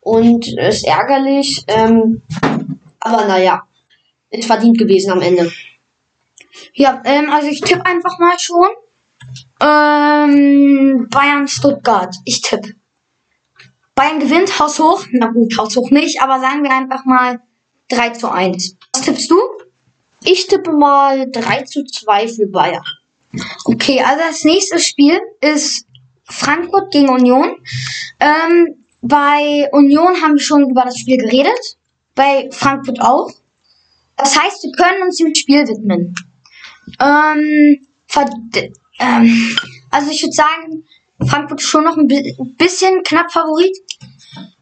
Und 0.01 0.47
ist 0.47 0.85
ärgerlich. 0.85 1.63
Ähm, 1.67 2.21
aber 2.99 3.25
naja, 3.25 3.63
ist 4.29 4.45
verdient 4.45 4.77
gewesen 4.77 5.11
am 5.11 5.21
Ende. 5.21 5.51
Ja, 6.73 7.01
ähm, 7.05 7.31
also 7.31 7.47
ich 7.47 7.61
tippe 7.61 7.85
einfach 7.85 8.19
mal 8.19 8.37
schon. 8.37 8.67
Ähm, 9.61 11.07
Bayern 11.09 11.47
Stuttgart. 11.47 12.15
Ich 12.25 12.41
tippe. 12.41 12.75
Bayern 13.95 14.19
gewinnt, 14.19 14.59
Haus 14.59 14.79
hoch. 14.79 15.05
Na 15.11 15.27
gut, 15.27 15.57
Haus 15.57 15.75
hoch 15.75 15.89
nicht, 15.89 16.21
aber 16.21 16.39
sagen 16.39 16.63
wir 16.63 16.71
einfach 16.71 17.05
mal 17.05 17.41
3 17.89 18.09
zu 18.11 18.31
1. 18.31 18.77
Was 18.93 19.01
tippst 19.01 19.29
du? 19.29 19.37
Ich 20.25 20.47
tippe 20.47 20.71
mal 20.71 21.29
3 21.29 21.63
zu 21.63 21.83
2 21.83 22.27
für 22.27 22.47
Bayern. 22.47 22.83
Okay, 23.65 24.01
also 24.01 24.21
das 24.27 24.43
nächste 24.43 24.79
Spiel 24.79 25.19
ist 25.41 25.85
Frankfurt 26.25 26.91
gegen 26.91 27.09
Union. 27.09 27.55
Ähm, 28.19 28.85
bei 29.01 29.67
Union 29.71 30.21
haben 30.21 30.35
wir 30.35 30.41
schon 30.41 30.69
über 30.69 30.83
das 30.83 30.97
Spiel 30.97 31.17
geredet. 31.17 31.77
Bei 32.15 32.47
Frankfurt 32.51 33.01
auch. 33.01 33.29
Das 34.17 34.39
heißt, 34.39 34.63
wir 34.63 34.71
können 34.71 35.01
uns 35.03 35.17
dem 35.17 35.33
Spiel 35.33 35.67
widmen. 35.67 36.13
Ähm, 37.01 37.79
ähm, 38.99 39.57
also 39.89 40.11
ich 40.11 40.21
würde 40.21 40.33
sagen, 40.33 40.83
Frankfurt 41.27 41.59
ist 41.61 41.67
schon 41.67 41.83
noch 41.85 41.97
ein 41.97 42.07
bi- 42.07 42.35
bisschen 42.57 43.01
knapp 43.03 43.31
Favorit. 43.31 43.75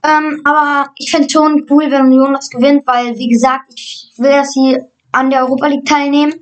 Ähm, 0.04 0.42
aber 0.46 0.90
ich 0.96 1.12
fände 1.12 1.30
schon 1.30 1.66
cool, 1.70 1.92
wenn 1.92 2.06
Union 2.06 2.34
das 2.34 2.50
gewinnt, 2.50 2.88
weil, 2.88 3.18
wie 3.18 3.28
gesagt, 3.28 3.72
ich 3.76 4.12
will, 4.18 4.32
dass 4.32 4.52
sie 4.54 4.78
an 5.12 5.30
der 5.30 5.42
Europa 5.46 5.68
League 5.68 5.86
teilnehmen. 5.86 6.34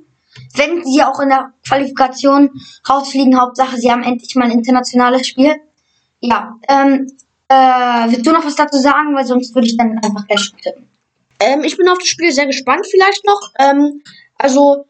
Wenn 0.54 0.84
sie 0.84 1.02
auch 1.02 1.20
in 1.20 1.28
der 1.28 1.52
Qualifikation 1.66 2.50
rausfliegen, 2.88 3.38
Hauptsache, 3.40 3.76
sie 3.76 3.90
haben 3.90 4.02
endlich 4.02 4.34
mal 4.36 4.44
ein 4.44 4.52
internationales 4.52 5.26
Spiel. 5.26 5.56
Ja, 6.20 6.56
ähm, 6.68 7.06
äh, 7.48 8.10
willst 8.10 8.26
du 8.26 8.32
noch 8.32 8.44
was 8.44 8.54
dazu 8.54 8.78
sagen? 8.78 9.14
Weil 9.14 9.26
sonst 9.26 9.54
würde 9.54 9.66
ich 9.66 9.76
dann 9.76 9.98
einfach 9.98 10.26
gleich 10.26 10.52
tippen. 10.62 10.88
Ähm, 11.40 11.62
ich 11.64 11.76
bin 11.76 11.88
auf 11.88 11.98
das 11.98 12.08
Spiel 12.08 12.30
sehr 12.32 12.46
gespannt 12.46 12.86
vielleicht 12.88 13.26
noch. 13.26 13.50
Ähm, 13.58 14.02
also 14.36 14.84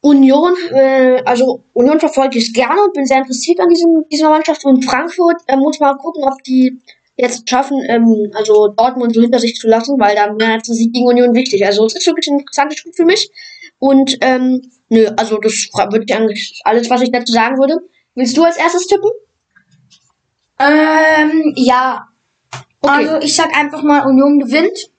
Union, 0.00 0.54
äh, 0.70 1.22
also 1.24 1.62
Union 1.72 2.00
verfolge 2.00 2.38
ich 2.38 2.52
gerne 2.52 2.82
und 2.82 2.94
bin 2.94 3.06
sehr 3.06 3.18
interessiert 3.18 3.60
an 3.60 3.68
diesem, 3.68 4.04
dieser 4.10 4.30
Mannschaft. 4.30 4.64
Und 4.64 4.84
Frankfurt 4.84 5.42
äh, 5.46 5.56
muss 5.56 5.80
mal 5.80 5.94
gucken, 5.96 6.24
ob 6.24 6.42
die 6.42 6.78
jetzt 7.16 7.48
schaffen, 7.48 7.80
ähm, 7.88 8.30
also 8.34 8.68
Dortmund 8.68 9.14
so 9.14 9.20
hinter 9.20 9.38
sich 9.38 9.54
zu 9.56 9.68
lassen, 9.68 9.98
weil 9.98 10.16
da 10.16 10.36
wäre 10.36 10.54
jetzt 10.54 10.68
ein 10.68 10.74
Sieg 10.74 10.92
gegen 10.92 11.06
Union 11.06 11.34
wichtig. 11.34 11.64
Also 11.64 11.86
es 11.86 11.94
ist 11.94 12.06
wirklich 12.06 12.28
ein 12.28 12.40
interessantes 12.40 12.78
Spiel 12.78 12.92
für 12.92 13.04
mich. 13.04 13.30
Und 13.78 14.16
ähm, 14.20 14.70
nö, 14.88 15.08
also 15.16 15.38
das 15.38 15.52
würde 15.52 16.04
ich 16.06 16.14
eigentlich 16.14 16.60
alles, 16.64 16.90
was 16.90 17.02
ich 17.02 17.12
dazu 17.12 17.32
sagen 17.32 17.58
würde. 17.58 17.76
Willst 18.14 18.36
du 18.36 18.44
als 18.44 18.56
erstes 18.56 18.86
tippen? 18.86 19.10
Ähm, 20.58 21.52
ja. 21.56 22.08
Okay. 22.80 23.08
Also 23.08 23.16
ich 23.18 23.34
sag 23.34 23.56
einfach 23.56 23.82
mal, 23.82 24.06
Union 24.06 24.38
gewinnt. 24.38 24.90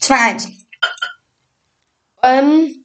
2-1. 0.00 0.52
Ähm, 2.22 2.84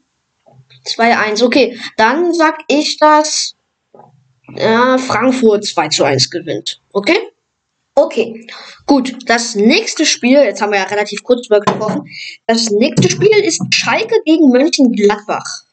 2-1, 0.86 1.44
okay. 1.44 1.80
Dann 1.98 2.34
sag 2.34 2.60
ich, 2.68 2.98
dass 2.98 3.56
äh, 4.56 4.98
Frankfurt 4.98 5.66
2 5.66 5.90
zu 5.90 6.04
1 6.04 6.30
gewinnt. 6.30 6.82
Okay? 6.92 7.18
Okay. 7.96 8.48
Gut, 8.88 9.16
das 9.28 9.56
nächste 9.56 10.06
Spiel, 10.06 10.40
jetzt 10.40 10.62
haben 10.62 10.72
wir 10.72 10.80
ja 10.80 10.86
relativ 10.86 11.24
kurz 11.24 11.48
drüber 11.48 11.62
gesprochen, 11.62 12.08
das 12.48 12.72
nächste 12.72 13.10
Spiel 13.10 13.30
ist 13.44 13.62
Schalke 13.72 14.16
gegen 14.26 14.50
Mönchengladbach. 14.50 15.64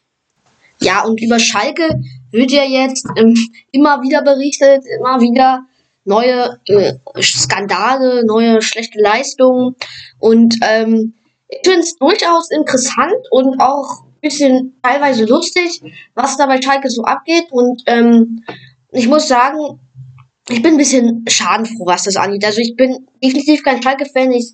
Ja, 0.81 1.05
und 1.05 1.21
über 1.21 1.39
Schalke 1.39 1.89
wird 2.31 2.51
ja 2.51 2.65
jetzt 2.65 3.07
ähm, 3.17 3.35
immer 3.71 4.03
wieder 4.03 4.23
berichtet, 4.23 4.85
immer 4.99 5.21
wieder 5.21 5.67
neue 6.05 6.59
äh, 6.67 6.95
Skandale, 7.21 8.25
neue 8.27 8.63
schlechte 8.63 9.01
Leistungen. 9.01 9.77
Und 10.19 10.57
ähm, 10.63 11.15
ich 11.49 11.61
finde 11.65 11.81
es 11.81 11.97
durchaus 11.97 12.51
interessant 12.51 13.27
und 13.31 13.61
auch 13.61 14.05
ein 14.05 14.21
bisschen 14.21 14.79
teilweise 14.83 15.25
lustig, 15.25 15.83
was 16.15 16.37
da 16.37 16.47
bei 16.47 16.61
Schalke 16.61 16.91
so 16.91 17.03
abgeht. 17.05 17.47
Und 17.51 17.83
ähm, 17.87 18.45
ich 18.93 19.09
muss 19.09 19.29
sagen, 19.29 19.81
ich 20.51 20.63
bin 20.63 20.75
ein 20.75 20.79
bisschen 20.79 21.25
schadenfroh, 21.29 21.87
was 21.87 22.05
das 22.05 22.17
angeht. 22.17 22.45
Also 22.45 22.61
ich 22.61 22.75
bin 22.77 23.07
definitiv 23.23 23.63
kein 23.63 23.83
Schalke-Fan. 23.83 24.33
Ich 24.33 24.53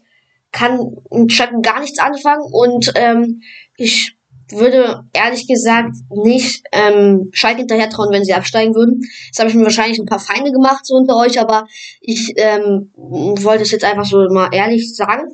kann 0.52 0.78
mit 1.11 1.32
Schalke 1.32 1.61
gar 1.61 1.80
nichts 1.80 1.98
anfangen 1.98 2.44
und 2.50 2.92
ähm, 2.94 3.42
ich 3.76 4.16
würde 4.50 5.04
ehrlich 5.12 5.48
gesagt 5.48 5.96
nicht 6.09 6.64
ähm, 6.70 7.30
Schalke 7.32 7.59
hinterher 7.59 7.90
trauen, 7.90 8.12
wenn 8.12 8.24
sie 8.24 8.35
absteigen 8.35 8.74
würden. 8.74 9.00
Das 9.32 9.40
habe 9.40 9.50
ich 9.50 9.56
mir 9.56 9.64
wahrscheinlich 9.64 9.98
ein 9.98 10.06
paar 10.06 10.20
Feinde 10.20 10.52
gemacht 10.52 10.87
so 10.87 10.94
unter 10.94 11.16
euch, 11.16 11.40
aber 11.40 11.66
ich 12.00 12.32
ähm, 12.37 12.90
wollte 12.94 13.64
es 13.64 13.72
jetzt 13.72 13.85
einfach 13.85 14.04
so 14.04 14.18
mal 14.30 14.50
ehrlich 14.52 14.94
sagen. 14.94 15.24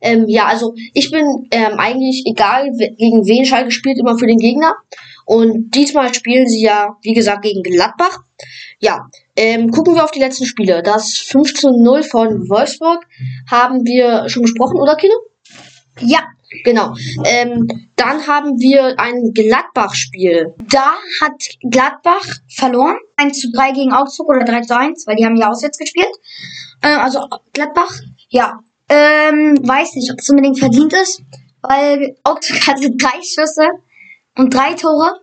Ähm, 0.00 0.24
ja, 0.26 0.46
also 0.46 0.74
ich 0.94 1.10
bin 1.10 1.46
ähm, 1.52 1.78
eigentlich 1.78 2.24
egal, 2.26 2.70
gegen 2.76 3.24
wen 3.26 3.44
Schalke 3.44 3.70
spielt, 3.70 3.98
immer 3.98 4.18
für 4.18 4.26
den 4.26 4.38
Gegner. 4.38 4.74
Und 5.26 5.74
diesmal 5.74 6.14
spielen 6.14 6.46
sie 6.46 6.62
ja, 6.62 6.96
wie 7.02 7.12
gesagt, 7.12 7.42
gegen 7.42 7.62
Gladbach. 7.62 8.20
Ja, 8.78 9.08
ähm, 9.34 9.70
gucken 9.70 9.94
wir 9.94 10.04
auf 10.04 10.12
die 10.12 10.20
letzten 10.20 10.46
Spiele. 10.46 10.82
Das 10.82 11.14
15 11.18 11.82
0 11.82 12.02
von 12.04 12.48
Wolfsburg 12.48 13.04
haben 13.50 13.84
wir 13.84 14.28
schon 14.28 14.42
besprochen, 14.42 14.80
oder 14.80 14.96
Kino? 14.96 15.14
Ja, 16.00 16.20
Genau. 16.64 16.94
Ähm, 17.24 17.66
dann 17.96 18.26
haben 18.26 18.58
wir 18.60 18.98
ein 18.98 19.32
Gladbach-Spiel. 19.34 20.54
da 20.70 20.94
hat 21.20 21.42
Gladbach 21.68 22.24
verloren. 22.48 22.98
1 23.16 23.40
zu 23.40 23.50
3 23.50 23.72
gegen 23.72 23.92
Augsburg 23.92 24.28
oder 24.28 24.44
3 24.44 24.60
zu 24.60 24.76
1, 24.76 25.06
weil 25.06 25.16
die 25.16 25.24
haben 25.24 25.36
ja 25.36 25.50
auswärts 25.50 25.78
gespielt. 25.78 26.10
Äh, 26.82 26.88
also 26.88 27.26
Gladbach, 27.52 27.92
ja. 28.28 28.60
Ähm, 28.88 29.58
weiß 29.66 29.96
nicht, 29.96 30.12
ob 30.12 30.20
es 30.20 30.30
unbedingt 30.30 30.58
verdient 30.58 30.92
ist, 30.92 31.20
weil 31.62 32.16
Augsburg 32.22 32.66
hatte 32.68 32.90
drei 32.92 33.20
Schüsse 33.22 33.68
und 34.36 34.54
drei 34.54 34.74
Tore. 34.74 35.20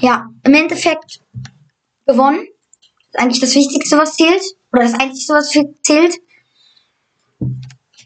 Ja, 0.00 0.28
im 0.42 0.54
Endeffekt 0.54 1.20
gewonnen. 2.06 2.46
Das 3.12 3.14
ist 3.14 3.20
eigentlich 3.20 3.40
das 3.40 3.54
Wichtigste, 3.54 3.96
was 3.96 4.16
zählt. 4.16 4.42
Oder 4.72 4.82
das 4.82 4.94
Einzige, 4.94 5.34
was 5.34 5.50
zählt. 5.82 6.14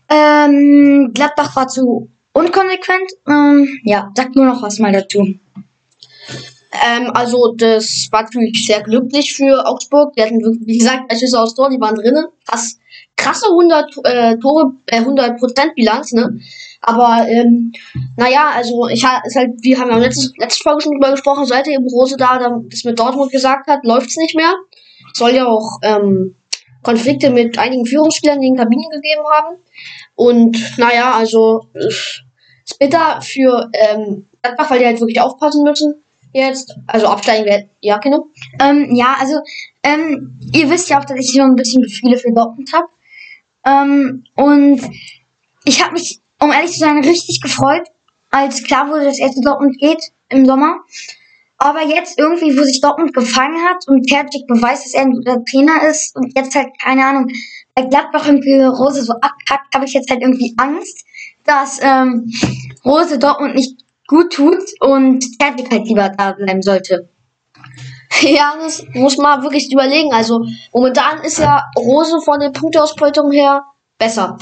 Ähm, 0.09 1.11
Gladbach 1.15 1.57
war 1.57 1.69
zu 1.69 2.11
unkonsequent. 2.33 3.13
Ähm, 3.29 3.81
ja, 3.85 4.11
sag 4.15 4.35
nur 4.35 4.47
noch 4.47 4.63
was 4.63 4.79
mal 4.79 4.93
dazu. 4.93 5.35
Ähm, 6.87 7.11
also, 7.15 7.55
das 7.57 8.09
war 8.11 8.23
natürlich 8.23 8.67
sehr 8.67 8.83
glücklich 8.83 9.35
für 9.35 9.67
Augsburg. 9.67 10.15
Die 10.15 10.23
hatten, 10.23 10.41
wie 10.65 10.79
gesagt, 10.79 11.13
Schüsse 11.19 11.41
aufs 11.41 11.55
Tor, 11.55 11.71
die 11.71 11.81
waren 11.81 11.95
drinnen. 11.95 12.27
Krass, 12.47 12.79
krasse 13.17 13.47
100 13.49 13.97
äh, 14.05 14.37
Tore, 14.39 14.75
äh, 14.87 14.99
100 14.99 15.39
Prozent 15.39 15.75
Bilanz, 15.75 16.13
ne? 16.13 16.39
Aber, 16.81 17.27
ähm, 17.29 17.73
naja, 18.17 18.51
also, 18.55 18.89
ich 18.89 19.03
ist 19.03 19.37
halt, 19.37 19.53
wir 19.61 19.79
haben 19.79 19.91
ja 19.91 19.99
letztes, 19.99 20.33
letzte 20.39 20.63
Folge 20.63 20.83
schon 20.83 20.93
drüber 20.93 21.11
gesprochen, 21.11 21.45
seit 21.45 21.67
eben 21.67 21.89
Rose 21.89 22.17
da 22.17 22.39
das 22.39 22.85
mit 22.85 22.99
Dortmund 22.99 23.33
gesagt 23.33 23.67
hat, 23.69 23.81
läuft's 23.85 24.17
nicht 24.17 24.37
mehr. 24.37 24.53
Soll 25.13 25.35
ja 25.35 25.47
auch, 25.47 25.79
ähm, 25.83 26.35
Konflikte 26.83 27.31
mit 27.31 27.59
einigen 27.59 27.85
Führungsspielern 27.85 28.37
in 28.43 28.55
den 28.55 28.57
Kabinen 28.57 28.91
gegeben 28.91 29.23
haben. 29.31 29.57
Und, 30.15 30.79
naja, 30.79 31.13
also, 31.15 31.67
ist 31.75 32.79
bitter 32.79 33.21
für, 33.23 33.69
ähm, 33.73 34.27
Gladbach, 34.43 34.71
weil 34.71 34.79
die 34.79 34.87
halt 34.87 35.01
wirklich 35.01 35.21
aufpassen 35.21 35.65
müssen 35.65 36.03
jetzt. 36.33 36.77
Also 36.87 37.07
absteigen 37.07 37.45
wäre, 37.47 37.69
ja, 37.81 37.99
genau. 37.99 38.27
Ähm, 38.61 38.95
ja, 38.95 39.17
also, 39.19 39.41
ähm, 39.83 40.39
ihr 40.53 40.69
wisst 40.71 40.91
ja 40.91 41.01
auch, 41.01 41.05
dass 41.05 41.19
ich 41.19 41.33
so 41.33 41.43
ein 41.43 41.57
bisschen 41.57 41.83
Gefühle 41.83 42.17
für 42.17 42.33
Dortmund 42.33 42.73
habe. 42.73 42.87
Ähm, 43.65 44.25
und 44.37 44.81
ich 45.65 45.83
habe 45.83 45.95
mich, 45.95 46.21
um 46.41 46.53
ehrlich 46.53 46.73
zu 46.73 46.81
sein, 46.81 46.99
richtig 46.99 47.41
gefreut, 47.41 47.89
als 48.31 48.63
klar 48.63 48.89
wurde, 48.89 49.05
dass 49.05 49.19
er 49.19 49.33
zu 49.33 49.41
Dortmund 49.41 49.79
geht 49.79 50.03
im 50.29 50.47
Sommer. 50.47 50.81
Aber 51.59 51.83
jetzt 51.83 52.19
irgendwie, 52.19 52.57
wo 52.57 52.63
sich 52.63 52.81
Dortmund 52.81 53.13
gefangen 53.13 53.61
hat 53.69 53.89
und 53.89 54.07
Terzic 54.07 54.47
beweist, 54.47 54.85
dass 54.85 54.95
er 54.95 55.03
ein 55.03 55.13
guter 55.13 55.45
Trainer 55.45 55.89
ist 55.89 56.15
und 56.15 56.37
jetzt 56.37 56.55
halt, 56.55 56.69
keine 56.81 57.05
Ahnung, 57.05 57.29
bei 57.75 57.83
Gladbach 57.83 58.27
irgendwie 58.27 58.63
Rose 58.63 59.03
so 59.03 59.13
abkackt, 59.15 59.75
habe 59.75 59.85
ich 59.85 59.93
jetzt 59.93 60.11
halt 60.11 60.23
irgendwie 60.23 60.55
Angst, 60.57 61.05
dass 61.45 61.81
ähm, 61.83 62.31
Rose 62.85 63.19
Dortmund 63.19 63.57
nicht 63.57 63.77
gut 64.07 64.33
tut 64.33 64.63
und 64.81 65.25
Terzic 65.39 65.71
halt 65.71 65.87
lieber 65.87 66.09
da 66.11 66.33
bleiben 66.33 66.63
sollte. 66.63 67.09
Ja, 68.23 68.57
das 68.59 68.85
muss 68.95 69.17
man 69.17 69.43
wirklich 69.43 69.71
überlegen. 69.71 70.13
Also 70.13 70.45
momentan 70.73 71.23
ist 71.23 71.39
ja 71.39 71.63
Rose 71.77 72.21
von 72.23 72.41
der 72.41 72.51
Punkteausbeutung 72.51 73.31
her 73.31 73.65
besser. 73.99 74.39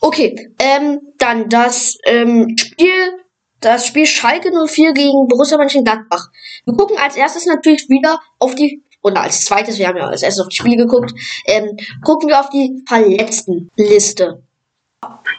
Okay, 0.00 0.52
ähm, 0.58 1.00
dann 1.18 1.48
das 1.48 1.96
ähm, 2.06 2.56
Spiel, 2.58 3.18
das 3.60 3.86
Spiel 3.86 4.06
Schalke 4.06 4.50
04 4.50 4.92
gegen 4.92 5.28
Borussia 5.28 5.56
Mönchengladbach. 5.56 6.28
Wir 6.64 6.74
gucken 6.74 6.98
als 6.98 7.16
erstes 7.16 7.46
natürlich 7.46 7.88
wieder 7.88 8.20
auf 8.38 8.54
die, 8.54 8.82
oder 9.02 9.22
als 9.22 9.44
zweites, 9.44 9.78
wir 9.78 9.88
haben 9.88 9.96
ja 9.96 10.08
als 10.08 10.22
erstes 10.22 10.44
auf 10.44 10.48
die 10.48 10.56
Spiele 10.56 10.76
geguckt, 10.76 11.12
ähm, 11.46 11.76
gucken 12.02 12.28
wir 12.28 12.40
auf 12.40 12.50
die 12.50 12.82
Verletztenliste. 12.86 14.42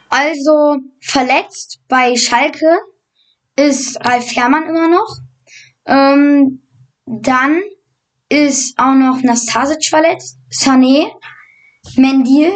Also 0.08 0.76
verletzt 1.00 1.80
bei 1.88 2.16
Schalke 2.16 2.78
ist 3.56 3.98
Ralf 4.04 4.34
Herrmann 4.34 4.68
immer 4.68 4.88
noch. 4.88 5.18
Ähm, 5.84 6.62
dann 7.06 7.62
ist 8.28 8.78
auch 8.78 8.94
noch 8.94 9.22
Nastasic 9.22 9.86
verletzt, 9.88 10.38
Sané, 10.50 11.10
Mendil, 11.96 12.52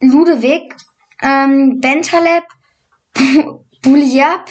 Ludewig, 0.00 0.74
ähm, 1.20 1.80
Bentaleb, 1.80 2.44
Buliab, 3.82 4.50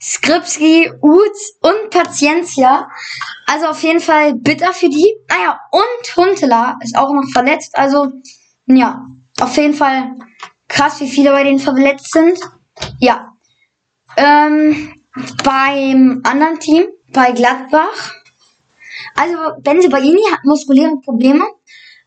Skripski, 0.00 0.90
Uth 1.02 1.38
und 1.60 1.90
Paciencia. 1.90 2.88
Also 3.46 3.66
auf 3.66 3.82
jeden 3.82 4.00
Fall 4.00 4.34
bitter 4.34 4.72
für 4.72 4.88
die. 4.88 5.14
Naja, 5.28 5.58
und 5.70 6.16
Huntela 6.16 6.78
ist 6.82 6.96
auch 6.96 7.12
noch 7.12 7.28
verletzt. 7.32 7.76
Also, 7.76 8.12
ja, 8.66 9.04
auf 9.40 9.56
jeden 9.56 9.74
Fall 9.74 10.14
krass, 10.68 11.00
wie 11.00 11.08
viele 11.08 11.30
bei 11.30 11.44
denen 11.44 11.58
verletzt 11.58 12.12
sind. 12.12 12.38
Ja. 13.00 13.36
Ähm, 14.16 14.94
beim 15.44 16.20
anderen 16.24 16.60
Team, 16.60 16.86
bei 17.12 17.32
Gladbach. 17.32 18.14
Also, 19.16 19.36
Benze 19.62 19.88
Baini 19.88 20.22
hat 20.30 20.44
muskuläre 20.44 20.96
Probleme. 21.00 21.44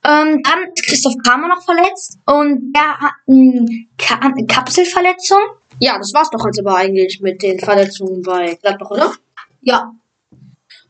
Ähm, 0.03 0.41
dann 0.43 0.71
ist 0.73 0.85
Christoph 0.85 1.15
Kramer 1.23 1.47
noch 1.47 1.63
verletzt 1.63 2.17
und 2.25 2.73
der 2.73 2.99
hat 2.99 3.13
eine 3.27 4.45
Kapselverletzung. 4.47 5.39
Ja, 5.79 5.97
das 5.97 6.13
war's 6.13 6.29
doch 6.31 6.45
jetzt 6.45 6.59
aber 6.59 6.75
eigentlich 6.75 7.21
mit 7.21 7.41
den 7.41 7.59
Verletzungen 7.59 8.21
bei 8.21 8.55
Gladbach, 8.55 8.91
oder? 8.91 9.13
Ja. 9.61 9.93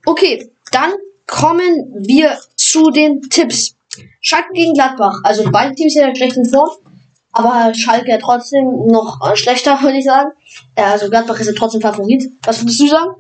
Okay, 0.06 0.50
dann 0.72 0.94
kommen 1.28 1.94
wir 1.98 2.38
zu 2.56 2.90
den 2.92 3.22
Tipps. 3.22 3.76
Schalke 4.22 4.54
gegen 4.54 4.74
Gladbach. 4.74 5.20
Also 5.24 5.50
beide 5.52 5.76
Teams 5.76 5.94
sind 5.94 6.04
in 6.04 6.10
der 6.10 6.16
schlechten 6.16 6.46
Form. 6.46 6.70
Aber 7.34 7.74
Schalke 7.74 8.18
trotzdem 8.22 8.66
noch 8.88 9.20
äh, 9.26 9.36
schlechter, 9.36 9.78
würde 9.82 9.98
ich 9.98 10.06
sagen. 10.06 10.32
Äh, 10.76 10.84
also 10.84 11.10
Gladbach 11.10 11.40
ist 11.40 11.48
ja 11.48 11.54
trotzdem 11.54 11.82
Favorit. 11.82 12.30
Was 12.44 12.62
würdest 12.62 12.80
du 12.80 12.88
sagen? 12.88 13.16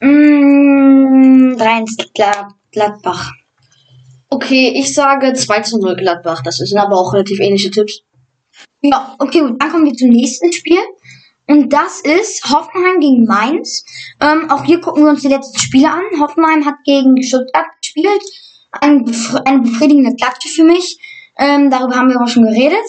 Mm, 0.00 1.56
3-1 1.56 2.12
Glad 2.14 2.52
Gladbach. 2.70 3.32
Okay, 4.30 4.72
ich 4.76 4.92
sage 4.94 5.32
2 5.32 5.60
zu 5.62 5.78
0 5.78 5.96
Gladbach. 5.96 6.42
Das 6.42 6.56
sind 6.56 6.78
aber 6.78 6.96
auch 6.96 7.12
relativ 7.14 7.40
ähnliche 7.40 7.70
Tipps. 7.70 8.02
Ja, 8.82 9.16
okay, 9.18 9.40
gut, 9.40 9.60
dann 9.60 9.70
kommen 9.70 9.86
wir 9.86 9.94
zum 9.94 10.10
nächsten 10.10 10.52
Spiel. 10.52 10.78
Und 11.46 11.72
das 11.72 12.00
ist 12.00 12.44
Hoffenheim 12.44 13.00
gegen 13.00 13.24
Mainz. 13.24 13.84
Ähm, 14.20 14.50
auch 14.50 14.64
hier 14.64 14.80
gucken 14.80 15.04
wir 15.04 15.10
uns 15.10 15.22
die 15.22 15.28
letzten 15.28 15.58
Spiele 15.58 15.90
an. 15.90 16.02
Hoffenheim 16.20 16.66
hat 16.66 16.76
gegen 16.84 17.22
Stuttgart 17.22 17.66
gespielt. 17.80 18.22
Ein, 18.70 19.10
eine 19.46 19.60
befriedigende 19.62 20.14
Klatsche 20.14 20.48
für 20.50 20.64
mich. 20.64 20.98
Ähm, 21.38 21.70
darüber 21.70 21.96
haben 21.96 22.10
wir 22.10 22.20
auch 22.20 22.28
schon 22.28 22.44
geredet. 22.44 22.84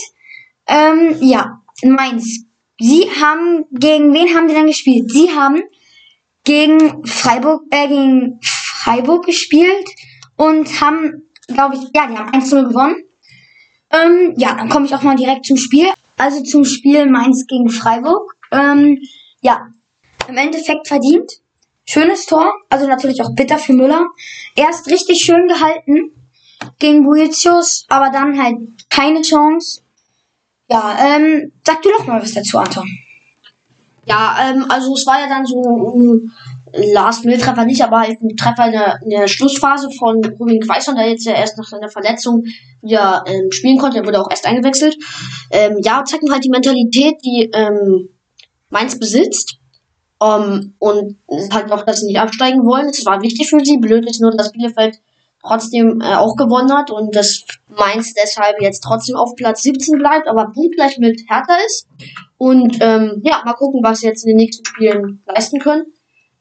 Ähm, 0.68 1.16
ja, 1.22 1.62
Mainz. 1.84 2.44
Sie 2.82 3.10
haben, 3.22 3.66
gegen 3.72 4.14
wen 4.14 4.36
haben 4.36 4.50
sie 4.50 4.56
dann 4.56 4.68
gespielt? 4.68 5.10
Sie 5.12 5.30
haben 5.30 5.62
gegen 6.44 7.06
Freiburg, 7.06 7.64
äh, 7.72 7.88
gegen 7.88 8.40
Freiburg 8.42 9.26
gespielt 9.26 9.88
und 10.36 10.82
haben, 10.82 11.29
glaube 11.54 11.76
ich, 11.76 11.82
ja, 11.94 12.08
die 12.08 12.18
haben 12.18 12.32
1-0 12.32 12.70
gewonnen. 12.70 12.96
Ähm, 13.92 14.34
ja, 14.38 14.56
dann 14.56 14.70
komme 14.70 14.86
ich 14.86 14.96
auch 14.96 15.02
mal 15.02 15.16
direkt 15.16 15.46
zum 15.46 15.58
Spiel. 15.58 15.88
Also 16.18 16.44
zum 16.44 16.66
Spiel 16.66 17.10
Mainz 17.10 17.46
gegen 17.48 17.70
Freiburg. 17.70 18.36
Ähm, 18.52 19.00
ja, 19.42 19.68
im 20.28 20.38
Endeffekt 20.38 20.88
verdient. 20.88 21.32
Schönes 21.86 22.26
Tor, 22.28 22.54
also 22.70 22.88
natürlich 22.88 23.22
auch 23.22 23.34
bitter 23.34 23.58
für 23.58 23.74
Müller. 23.74 24.06
Erst 24.56 24.88
richtig 24.92 25.24
schön 25.24 25.48
gehalten 25.48 26.12
gegen 26.78 27.04
Boetius, 27.04 27.86
aber 27.90 28.12
dann 28.12 28.40
halt 28.42 28.58
keine 28.90 29.22
Chance. 29.22 29.82
Ja, 30.70 30.98
ähm, 31.00 31.52
sag 31.66 31.82
du 31.82 31.90
doch 31.90 32.06
mal 32.06 32.22
was 32.22 32.34
dazu, 32.34 32.60
Anton. 32.60 32.88
Ja, 34.06 34.38
ähm, 34.50 34.66
also 34.70 34.94
es 34.94 35.06
war 35.08 35.20
ja 35.20 35.28
dann 35.28 35.46
so 35.46 36.22
ein 36.74 36.94
Last-Minute-Treffer 36.94 37.66
nicht, 37.66 37.84
aber 37.84 38.02
halt 38.02 38.22
ein 38.22 38.36
Treffer 38.36 38.68
in 38.68 38.72
der, 38.72 39.00
in 39.04 39.10
der 39.10 39.28
Schlussphase 39.28 39.90
von 39.92 40.24
Ruben 40.24 40.60
Quaison, 40.60 40.96
der 40.96 41.10
jetzt 41.10 41.26
ja 41.26 41.34
erst 41.34 41.58
nach 41.58 41.68
seiner 41.68 41.90
Verletzung 41.90 42.46
wieder 42.82 43.24
ähm, 43.28 43.52
spielen 43.52 43.78
konnte. 43.78 43.98
Der 43.98 44.06
wurde 44.06 44.22
auch 44.22 44.30
erst 44.30 44.46
eingewechselt. 44.46 44.98
Ähm, 45.52 45.78
ja, 45.84 46.04
zeigt 46.06 46.24
mir 46.24 46.34
halt 46.34 46.44
die 46.44 46.50
Mentalität, 46.50 47.16
die 47.24 47.50
ähm, 47.54 48.10
Mainz 48.70 48.98
besitzt. 49.00 49.56
Um, 50.22 50.74
und 50.80 51.16
halt 51.54 51.72
auch, 51.72 51.84
dass 51.86 52.02
sie 52.02 52.08
nicht 52.08 52.20
absteigen 52.20 52.66
wollen. 52.66 52.90
Es 52.90 53.06
war 53.06 53.22
wichtig 53.22 53.50
für 53.50 53.64
sie. 53.64 53.78
Blöd 53.78 54.06
ist 54.06 54.20
nur, 54.20 54.36
dass 54.36 54.52
Bielefeld 54.52 55.00
trotzdem 55.42 56.02
äh, 56.02 56.16
auch 56.16 56.36
gewonnen 56.36 56.74
hat 56.74 56.92
und 56.92 57.16
das 57.16 57.46
Mainz 57.70 58.14
deshalb 58.14 58.62
jetzt 58.62 58.84
trotzdem 58.84 59.16
auf 59.16 59.36
Platz 59.36 59.64
17 59.64 59.98
bleibt, 59.98 60.28
aber 60.28 60.52
punktgleich 60.52 60.98
mit 60.98 61.22
Hertha 61.30 61.56
ist. 61.66 61.88
Und 62.38 62.78
ähm, 62.82 63.22
ja, 63.24 63.42
mal 63.46 63.54
gucken, 63.54 63.82
was 63.84 64.00
sie 64.00 64.08
jetzt 64.08 64.26
in 64.26 64.30
den 64.30 64.38
nächsten 64.38 64.66
Spielen 64.66 65.24
leisten 65.26 65.60
können. 65.60 65.94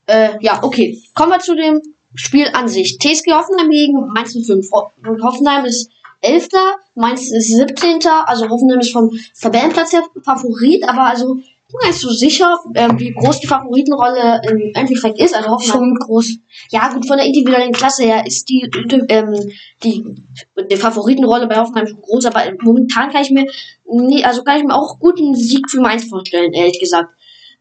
Äh, 0.09 0.39
ja, 0.41 0.63
okay. 0.63 1.01
Kommen 1.15 1.33
wir 1.33 1.39
zu 1.39 1.55
dem 1.55 1.83
Spiel 2.15 2.49
an 2.55 2.67
sich. 2.67 2.99
TSG 2.99 3.33
Hoffenheim 3.33 3.69
gegen 3.69 4.09
Mainz 4.09 4.33
05. 4.33 4.73
Ho 4.73 4.91
Hoffenheim 5.23 5.67
ist 5.67 5.91
11. 6.23 6.49
Mainz 6.95 7.31
ist 7.31 7.49
17. 7.49 8.01
Also 8.27 8.49
Hoffenheim 8.49 8.81
ist 8.81 8.93
vom 8.93 9.11
Tabellenplatz 9.41 9.93
her 9.93 10.03
Favorit, 10.25 10.83
aber 10.89 11.05
also 11.05 11.37
ich 11.37 11.75
bin 11.75 11.81
gar 11.81 11.89
nicht 11.89 12.01
so 12.01 12.09
sicher, 12.09 12.59
ähm, 12.75 12.99
wie 12.99 13.13
groß 13.13 13.41
die 13.41 13.47
Favoritenrolle 13.47 14.41
im 14.51 14.73
Endeffekt 14.75 15.21
ist. 15.21 15.37
Also 15.37 15.51
Hoffenheim 15.51 15.81
Schon 15.81 15.95
groß. 15.97 16.39
ja, 16.71 16.91
gut, 16.91 17.07
von 17.07 17.19
der 17.19 17.27
individuellen 17.27 17.73
Klasse 17.73 18.05
her 18.05 18.27
ist 18.27 18.49
die, 18.49 18.67
ähm, 19.11 19.53
die, 19.85 20.03
die 20.71 20.77
Favoritenrolle 20.77 21.47
bei 21.47 21.57
Hoffenheim 21.57 21.87
schon 21.87 22.01
groß, 22.01 22.25
aber 22.25 22.45
momentan 22.63 23.11
kann 23.11 23.23
ich 23.23 23.31
mir, 23.31 23.45
nee, 23.85 24.25
also 24.25 24.43
kann 24.43 24.57
ich 24.57 24.65
mir 24.65 24.75
auch 24.75 24.99
gut 24.99 25.19
einen 25.21 25.35
Sieg 25.35 25.69
für 25.71 25.83
Mainz 25.83 26.07
vorstellen, 26.07 26.55
ehrlich 26.55 26.81
gesagt. 26.81 27.13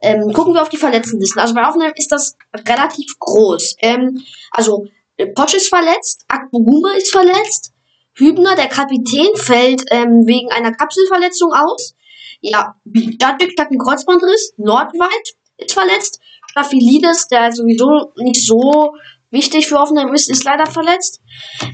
Ähm, 0.02 0.32
gucken 0.34 0.54
wir 0.54 0.62
auf 0.62 0.70
die 0.70 0.78
Verletztenlisten. 0.78 1.42
Also 1.42 1.54
bei 1.54 1.66
Hoffenheim 1.66 1.94
ist 1.96 2.12
das 2.12 2.38
relativ 2.68 3.18
groß. 3.20 3.76
Ähm, 3.80 4.24
also, 4.52 4.86
äh, 5.18 5.28
Posch 5.28 5.56
ist 5.56 5.70
verletzt, 5.70 6.26
Akboguma 6.28 6.94
ist 6.94 7.12
verletzt, 7.12 7.74
Hübner, 8.14 8.56
der 8.56 8.68
Kapitän, 8.68 9.36
fällt 9.36 9.84
ähm, 9.90 10.26
wegen 10.26 10.52
einer 10.52 10.72
Kapselverletzung 10.72 11.52
aus. 11.54 11.96
Ja, 12.42 12.76
Jadwick 12.86 13.60
hat 13.60 13.70
einen 13.70 13.80
Kreuzbandriss, 13.80 14.54
Nordweit 14.58 15.36
ist 15.58 15.74
verletzt, 15.74 16.20
Staphylidis, 16.52 17.28
der 17.28 17.52
sowieso 17.52 18.12
nicht 18.18 18.46
so 18.46 18.94
wichtig 19.32 19.68
für 19.68 19.80
Hoffenheim 19.80 20.14
ist, 20.14 20.30
ist 20.30 20.44
leider 20.44 20.66
verletzt. 20.68 21.22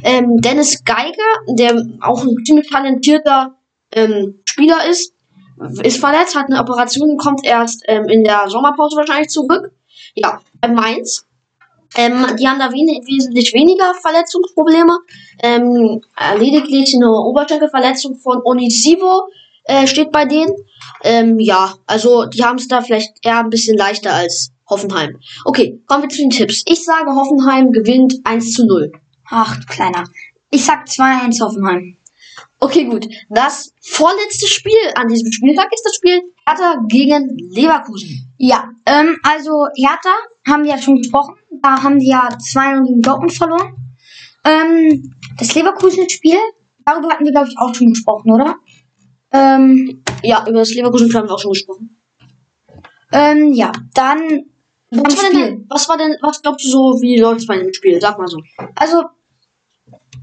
Ähm, 0.03 0.37
Dennis 0.37 0.83
Geiger, 0.83 1.31
der 1.47 1.85
auch 2.01 2.23
ein 2.23 2.35
ziemlich 2.45 2.69
talentierter 2.69 3.55
ähm, 3.91 4.41
Spieler 4.45 4.87
ist, 4.89 5.13
ist 5.83 5.99
verletzt, 5.99 6.35
hat 6.35 6.47
eine 6.47 6.59
Operation 6.59 7.17
kommt 7.17 7.45
erst 7.45 7.83
ähm, 7.87 8.05
in 8.07 8.23
der 8.23 8.49
Sommerpause 8.49 8.97
wahrscheinlich 8.97 9.29
zurück. 9.29 9.71
Ja, 10.15 10.41
bei 10.61 10.67
Mainz. 10.69 11.25
Ähm, 11.95 12.25
die 12.39 12.47
haben 12.47 12.59
da 12.59 12.71
wenig, 12.71 13.05
wesentlich 13.05 13.53
weniger 13.53 13.93
Verletzungsprobleme. 14.01 14.97
Ähm, 15.41 16.01
äh, 16.17 16.37
lediglich 16.37 16.95
eine 16.95 17.11
Oberschenkelverletzung 17.11 18.15
von 18.15 18.41
Onisivo 18.43 19.27
äh, 19.65 19.87
steht 19.87 20.11
bei 20.11 20.25
denen. 20.25 20.53
Ähm, 21.03 21.39
ja, 21.39 21.75
also 21.85 22.25
die 22.25 22.43
haben 22.43 22.57
es 22.57 22.67
da 22.67 22.81
vielleicht 22.81 23.13
eher 23.21 23.39
ein 23.39 23.49
bisschen 23.49 23.77
leichter 23.77 24.13
als 24.13 24.51
Hoffenheim. 24.69 25.19
Okay, 25.45 25.81
kommen 25.85 26.03
wir 26.03 26.09
zu 26.09 26.17
den 26.17 26.29
Tipps. 26.29 26.63
Ich 26.65 26.83
sage, 26.83 27.11
Hoffenheim 27.11 27.71
gewinnt 27.71 28.15
1 28.23 28.53
zu 28.53 28.65
0. 28.65 28.91
Ach, 29.29 29.59
kleiner. 29.67 30.05
Ich 30.49 30.65
sag 30.65 30.85
2-1 30.85 31.41
Hoffenheim. 31.41 31.97
Okay, 32.59 32.85
gut. 32.85 33.05
Das 33.29 33.73
vorletzte 33.81 34.47
Spiel 34.47 34.77
an 34.95 35.07
diesem 35.07 35.31
Spieltag 35.31 35.67
ist 35.73 35.83
das 35.85 35.95
Spiel 35.95 36.21
Hertha 36.47 36.81
gegen 36.87 37.37
Leverkusen. 37.51 38.33
Ja, 38.37 38.69
ähm, 38.85 39.17
also 39.23 39.67
Hertha 39.75 40.11
haben 40.47 40.63
wir 40.63 40.71
ja 40.71 40.77
schon 40.77 40.97
gesprochen. 40.97 41.35
Da 41.61 41.83
haben 41.83 41.99
die 41.99 42.07
ja 42.07 42.29
2-0 42.29 42.85
gegen 42.85 43.01
Dortmund 43.01 43.33
verloren. 43.33 43.75
Ähm, 44.45 45.13
das 45.37 45.53
Leverkusen-Spiel, 45.55 46.37
darüber 46.85 47.09
hatten 47.09 47.25
wir, 47.25 47.31
glaube 47.31 47.49
ich, 47.49 47.57
auch 47.57 47.73
schon 47.75 47.89
gesprochen, 47.89 48.31
oder? 48.31 48.55
Ähm, 49.31 50.03
Ja, 50.21 50.41
über 50.47 50.59
das 50.59 50.73
Leverkusen-Spiel 50.73 51.19
haben 51.19 51.27
wir 51.27 51.33
auch 51.35 51.39
schon 51.39 51.51
gesprochen. 51.53 51.95
ähm, 53.11 53.53
ja, 53.53 53.71
dann 53.93 54.45
Was 54.91 55.17
war, 55.23 55.29
denn, 55.31 55.65
was 55.69 55.89
war 55.89 55.97
denn, 55.97 56.15
was 56.21 56.41
glaubst 56.41 56.65
du 56.65 56.69
so, 56.69 57.01
wie 57.01 57.17
läuft 57.19 57.41
es 57.41 57.47
bei 57.47 57.57
dem 57.57 57.73
Spiel? 57.73 57.99
Sag 57.99 58.17
mal 58.19 58.27
so. 58.27 58.39
Also, 58.75 59.03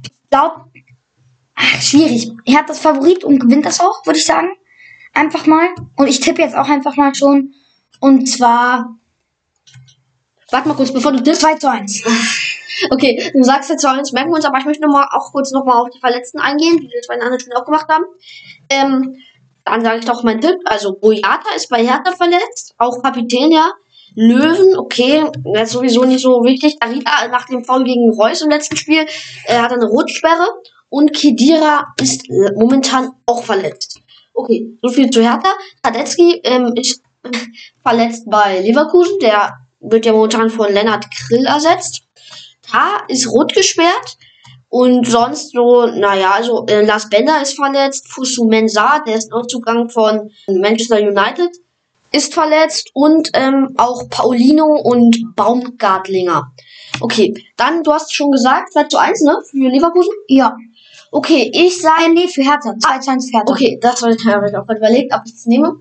ich 0.05 0.31
glaube, 0.31 0.67
schwierig. 1.81 2.31
Er 2.45 2.59
hat 2.59 2.69
das 2.69 2.81
Favorit 2.81 3.25
und 3.25 3.39
gewinnt 3.39 3.67
das 3.67 3.81
auch, 3.81 4.05
würde 4.07 4.19
ich 4.19 4.25
sagen. 4.25 4.51
Einfach 5.13 5.47
mal. 5.47 5.69
Und 5.97 6.07
ich 6.09 6.21
tippe 6.21 6.43
jetzt 6.43 6.57
auch 6.57 6.69
einfach 6.69 6.97
mal 6.97 7.15
schon. 7.15 7.55
Und 8.01 8.29
zwar 8.29 8.97
Warte 10.51 10.69
mal 10.69 10.75
kurz, 10.75 10.93
bevor 10.93 11.13
du 11.13 11.23
das 11.23 11.41
2 11.41 11.55
zu 11.55 11.71
1. 11.71 12.05
Okay, 12.91 13.31
du 13.35 13.43
sagst 13.43 13.69
jetzt 13.69 13.85
2-1, 13.85 14.15
merken 14.15 14.31
wir 14.31 14.37
uns, 14.37 14.45
aber 14.47 14.59
ich 14.59 14.65
möchte 14.65 14.83
noch 14.83 14.93
mal 14.93 15.07
auch 15.11 15.33
kurz 15.33 15.51
noch 15.51 15.67
mal 15.67 15.83
auf 15.83 15.91
die 15.91 15.99
Verletzten 15.99 16.39
eingehen, 16.39 16.79
die 16.79 16.89
wir 16.89 17.03
zwei 17.03 17.17
in 17.17 17.21
anderen 17.21 17.39
Spielen 17.39 17.59
auch 17.59 17.67
gemacht 17.67 17.87
haben. 17.91 18.05
Ähm, 18.71 19.17
dann 19.67 19.85
sage 19.85 19.99
ich 19.99 20.07
doch 20.07 20.23
meinen 20.23 20.41
Tipp. 20.41 20.57
Also, 20.65 20.95
Boyata 20.95 21.55
ist 21.55 21.69
bei 21.69 21.85
Hertha 21.85 22.13
verletzt, 22.17 22.75
auch 22.79 23.03
Kapitän, 23.03 23.53
ja. 23.53 23.73
Löwen, 24.15 24.79
okay, 24.79 25.25
das 25.53 25.65
ist 25.65 25.73
sowieso 25.73 26.05
nicht 26.05 26.23
so 26.23 26.43
wichtig. 26.43 26.79
Darida 26.81 27.29
nach 27.29 27.47
dem 27.47 27.65
Foul 27.65 27.85
gegen 27.85 28.11
Reus 28.15 28.41
im 28.41 28.49
letzten 28.49 28.77
Spiel 28.77 29.05
äh, 29.45 29.59
hat 29.59 29.73
eine 29.73 29.85
Rotsperre. 29.85 30.47
Und 30.91 31.15
Kedira 31.15 31.95
ist 32.01 32.29
äh, 32.29 32.53
momentan 32.57 33.13
auch 33.27 33.43
verletzt. 33.45 34.01
Okay, 34.35 34.77
so 34.83 34.89
viel 34.91 35.11
zu 35.11 35.23
Hertha. 35.23 35.55
Radetzky 35.85 36.41
ähm, 36.45 36.73
ist 36.75 37.03
verletzt 37.83 38.25
bei 38.27 38.61
Leverkusen. 38.61 39.19
Der 39.21 39.55
wird 39.81 40.05
ja 40.05 40.13
momentan 40.13 40.51
von 40.51 40.73
Lennart 40.73 41.07
Krill 41.11 41.47
ersetzt. 41.47 42.03
Da 42.71 43.05
ist 43.09 43.29
rot 43.29 43.55
gesperrt. 43.55 44.17
Und 44.69 45.05
sonst 45.09 45.53
so, 45.53 45.87
naja, 45.87 46.31
also 46.31 46.65
äh, 46.67 46.85
Lars 46.85 47.09
Bender 47.09 47.43
ist 47.43 47.57
verletzt, 47.57 48.07
Fusu 48.09 48.45
Mensah, 48.45 49.01
der 49.01 49.17
ist 49.17 49.31
Neuzugang 49.31 49.91
von 49.91 50.31
Manchester 50.47 50.99
United, 51.01 51.51
ist 52.13 52.33
verletzt 52.33 52.91
und 52.95 53.31
ähm, 53.35 53.75
auch 53.77 54.09
Paulino 54.09 54.67
und 54.67 55.35
Baumgartlinger. 55.35 56.53
Okay, 57.01 57.35
dann, 57.57 57.83
du 57.83 57.93
hast 57.93 58.15
schon 58.15 58.31
gesagt, 58.31 58.73
2 58.73 58.85
zu 58.85 58.99
1, 58.99 59.23
ne, 59.23 59.39
für 59.51 59.69
Leverkusen? 59.69 60.13
Ja. 60.29 60.57
Okay, 61.13 61.51
ich 61.53 61.81
sage, 61.81 62.13
nee, 62.15 62.29
für 62.29 62.43
Hertha. 62.43 62.77
2 62.79 62.99
zu 62.99 63.11
1 63.11 63.31
für 63.31 63.39
Hertha. 63.39 63.53
okay, 63.53 63.79
das 63.81 64.01
habe 64.03 64.13
ich 64.13 64.27
auch 64.57 64.67
gerade 64.67 64.79
überlegt, 64.79 65.13
ob 65.15 65.23
ich 65.27 65.35
es 65.35 65.47
nehme. 65.47 65.73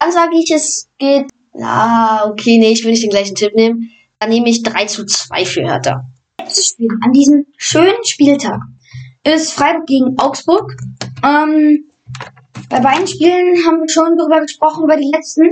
Dann 0.00 0.12
sage 0.12 0.36
ich, 0.38 0.50
es 0.50 0.88
geht, 0.98 1.26
ah, 1.60 2.28
okay, 2.28 2.58
nee, 2.58 2.72
ich 2.72 2.84
will 2.84 2.92
nicht 2.92 3.02
den 3.02 3.10
gleichen 3.10 3.34
Tipp 3.34 3.54
nehmen. 3.54 3.90
Dann 4.18 4.30
nehme 4.30 4.48
ich 4.48 4.62
3 4.62 4.86
zu 4.86 5.04
2 5.04 5.44
für 5.44 5.62
Hertha. 5.62 6.04
letzte 6.40 6.62
Spiel 6.62 6.88
an 7.02 7.12
diesem 7.12 7.46
schönen 7.56 8.04
Spieltag 8.04 8.60
ist 9.24 9.52
Freiburg 9.52 9.86
gegen 9.86 10.18
Augsburg. 10.18 10.74
Ähm, 11.22 11.88
bei 12.70 12.80
beiden 12.80 13.06
Spielen 13.06 13.64
haben 13.66 13.80
wir 13.80 13.88
schon 13.88 14.16
darüber 14.16 14.40
gesprochen, 14.40 14.84
über 14.84 14.96
die 14.96 15.10
letzten. 15.10 15.48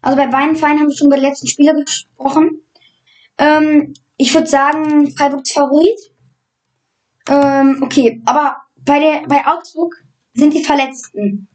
Also 0.00 0.16
bei 0.16 0.26
beiden 0.26 0.56
Vereinen 0.56 0.80
haben 0.80 0.88
wir 0.88 0.96
schon 0.96 1.08
über 1.08 1.16
die 1.16 1.22
letzten 1.22 1.46
Spiele 1.46 1.74
gesprochen. 1.74 2.62
Ähm, 3.38 3.94
ich 4.16 4.32
würde 4.34 4.46
sagen, 4.46 5.10
Freiburgs 5.16 5.52
Favorit. 5.52 5.98
Ähm, 7.28 7.82
okay, 7.82 8.20
aber 8.24 8.56
bei, 8.76 8.98
der, 8.98 9.26
bei 9.26 9.46
Augsburg 9.46 10.04
sind 10.34 10.52
die 10.52 10.64
Verletzten. 10.64 11.48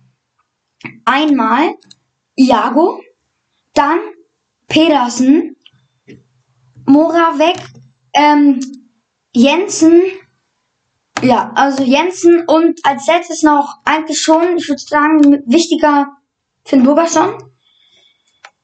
Einmal 1.05 1.75
Iago, 2.36 3.01
dann 3.73 3.99
Pedersen, 4.67 5.55
Moravec, 6.86 7.58
ähm, 8.13 8.60
Jensen, 9.34 10.01
ja, 11.21 11.51
also 11.55 11.84
Jensen 11.84 12.45
und 12.47 12.79
als 12.86 13.08
letztes 13.08 13.43
noch 13.43 13.75
eigentlich 13.84 14.21
schon, 14.21 14.58
ich 14.58 14.69
würde 14.69 14.82
sagen, 14.82 15.43
wichtiger 15.45 16.08
Finn 16.63 16.84
Burgerson. 16.84 17.36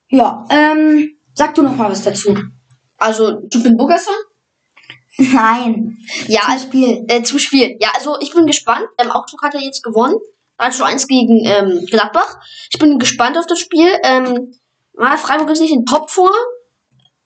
Ja, 0.07 0.45
ähm, 0.49 1.17
sag 1.33 1.53
du 1.55 1.63
noch 1.63 1.75
mal 1.75 1.91
was 1.91 2.03
dazu. 2.03 2.35
Also, 2.97 3.41
du 3.41 3.61
bin 3.61 3.75
Burgerson? 3.75 4.15
Nein. 5.17 5.97
Ja, 6.27 6.41
Zum 6.41 6.51
also, 6.51 6.65
Spiel. 6.67 7.05
äh, 7.07 7.23
zum 7.23 7.39
Spiel. 7.39 7.77
Ja, 7.79 7.89
also 7.95 8.17
ich 8.19 8.33
bin 8.33 8.45
gespannt. 8.45 8.87
Ähm, 8.97 9.11
Augsburg 9.11 9.43
hat 9.43 9.53
ja 9.53 9.61
jetzt 9.61 9.83
gewonnen. 9.83 10.17
1 10.57 10.77
zu 10.77 10.83
1 10.85 11.07
gegen 11.07 11.45
ähm, 11.45 11.85
Gladbach. 11.85 12.39
Ich 12.71 12.79
bin 12.79 12.99
gespannt 12.99 13.37
auf 13.37 13.45
das 13.47 13.59
Spiel. 13.59 13.87
Ähm, 14.03 14.53
na, 14.93 15.17
Freiburg 15.17 15.49
ist 15.49 15.61
nicht 15.61 15.73
in 15.73 15.85
Topform. 15.85 16.31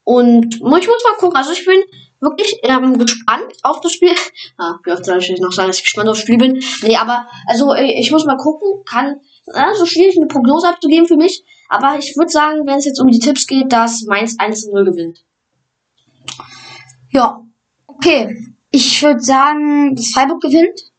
Und 0.04 0.56
ich 0.56 0.62
muss 0.62 0.84
mal 1.04 1.18
gucken. 1.20 1.38
Also 1.38 1.52
ich 1.52 1.66
bin 1.66 1.82
wirklich 2.20 2.60
ähm, 2.64 2.98
gespannt 2.98 3.54
auf 3.64 3.82
das 3.82 3.94
Spiel. 3.94 4.14
Ah, 4.58 4.76
wie 4.84 4.92
oft 4.92 5.06
soll 5.06 5.20
ich 5.20 5.40
noch 5.40 5.52
sagen, 5.52 5.70
dass 5.70 5.78
ich 5.78 5.84
gespannt 5.84 6.10
aufs 6.10 6.20
Spiel 6.20 6.38
bin? 6.38 6.62
Nee, 6.82 6.98
aber 6.98 7.28
also 7.48 7.74
äh, 7.74 8.00
ich 8.00 8.12
muss 8.12 8.26
mal 8.26 8.38
gucken. 8.38 8.84
Kann 8.86 9.22
äh, 9.54 9.74
so 9.76 9.86
schwierig 9.86 10.18
eine 10.18 10.28
Prognose 10.28 10.68
abzugeben 10.68 11.08
für 11.08 11.16
mich. 11.16 11.44
Aber 11.70 11.98
ich 11.98 12.18
würde 12.18 12.32
sagen, 12.32 12.66
wenn 12.66 12.78
es 12.80 12.86
jetzt 12.86 13.00
um 13.00 13.10
die 13.10 13.20
Tipps 13.20 13.48
geht, 13.48 13.72
dass 13.72 14.04
Mainz 14.04 14.36
1 14.38 14.64
zu 14.64 14.72
0 14.72 14.86
gewinnt. 14.86 15.24
Ja, 17.12 17.42
okay. 18.00 18.48
Ich 18.72 19.02
würde 19.02 19.20
sagen, 19.20 19.96
dass 19.96 20.12
Freiburg 20.12 20.42
gewinnt. 20.42 20.92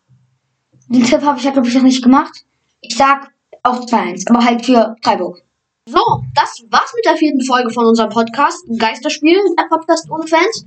Den 0.89 1.05
Tipp 1.05 1.23
habe 1.23 1.39
ich 1.39 1.45
ja, 1.45 1.53
glaube 1.53 1.69
ich, 1.69 1.75
noch 1.75 1.83
nicht 1.83 2.03
gemacht. 2.03 2.33
Ich 2.81 2.97
sag 2.97 3.33
auch 3.63 3.85
2-1, 3.87 4.29
aber 4.29 4.45
halt 4.45 4.65
für 4.67 4.97
Freiburg. 5.03 5.43
So, 5.87 6.01
das 6.35 6.63
war's 6.69 6.93
mit 6.95 7.05
der 7.05 7.17
vierten 7.17 7.43
Folge 7.45 7.71
von 7.71 7.87
unserem 7.87 8.11
Podcast 8.11 8.65
Geisterspiel, 8.79 9.39
der 9.59 9.65
Podcast 9.65 10.11
ohne 10.11 10.27
Fans. 10.27 10.65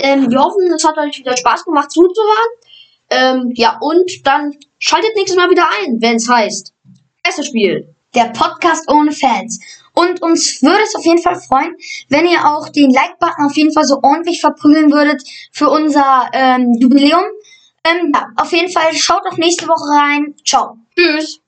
Ähm, 0.00 0.30
wir 0.30 0.40
hoffen, 0.40 0.72
es 0.72 0.84
hat 0.84 0.96
euch 0.98 1.18
wieder 1.18 1.36
Spaß 1.36 1.64
gemacht 1.64 1.90
zuzuhören. 1.90 2.50
Ähm, 3.10 3.52
ja, 3.54 3.78
und 3.80 4.10
dann 4.24 4.52
schaltet 4.78 5.10
nächstes 5.16 5.36
Mal 5.36 5.50
wieder 5.50 5.66
ein, 5.82 6.00
wenn 6.00 6.16
es 6.16 6.28
heißt 6.28 6.72
Geisterspiel. 7.22 7.94
der 8.14 8.26
Podcast 8.26 8.90
ohne 8.90 9.12
Fans. 9.12 9.60
Und 9.94 10.22
uns 10.22 10.60
würde 10.60 10.82
es 10.82 10.94
auf 10.94 11.04
jeden 11.04 11.22
Fall 11.22 11.36
freuen, 11.40 11.76
wenn 12.08 12.26
ihr 12.26 12.44
auch 12.44 12.68
den 12.68 12.90
Like-Button 12.90 13.46
auf 13.46 13.56
jeden 13.56 13.72
Fall 13.72 13.84
so 13.84 14.00
ordentlich 14.02 14.40
verprügeln 14.40 14.92
würdet 14.92 15.22
für 15.52 15.68
unser 15.68 16.28
ähm, 16.32 16.72
Jubiläum. 16.78 17.24
Ähm, 17.84 18.12
ja, 18.14 18.26
auf 18.36 18.52
jeden 18.52 18.72
Fall 18.72 18.92
schaut 18.94 19.22
auch 19.30 19.36
nächste 19.36 19.68
Woche 19.68 20.02
rein. 20.02 20.34
Ciao. 20.44 20.78
Tschüss. 20.96 21.43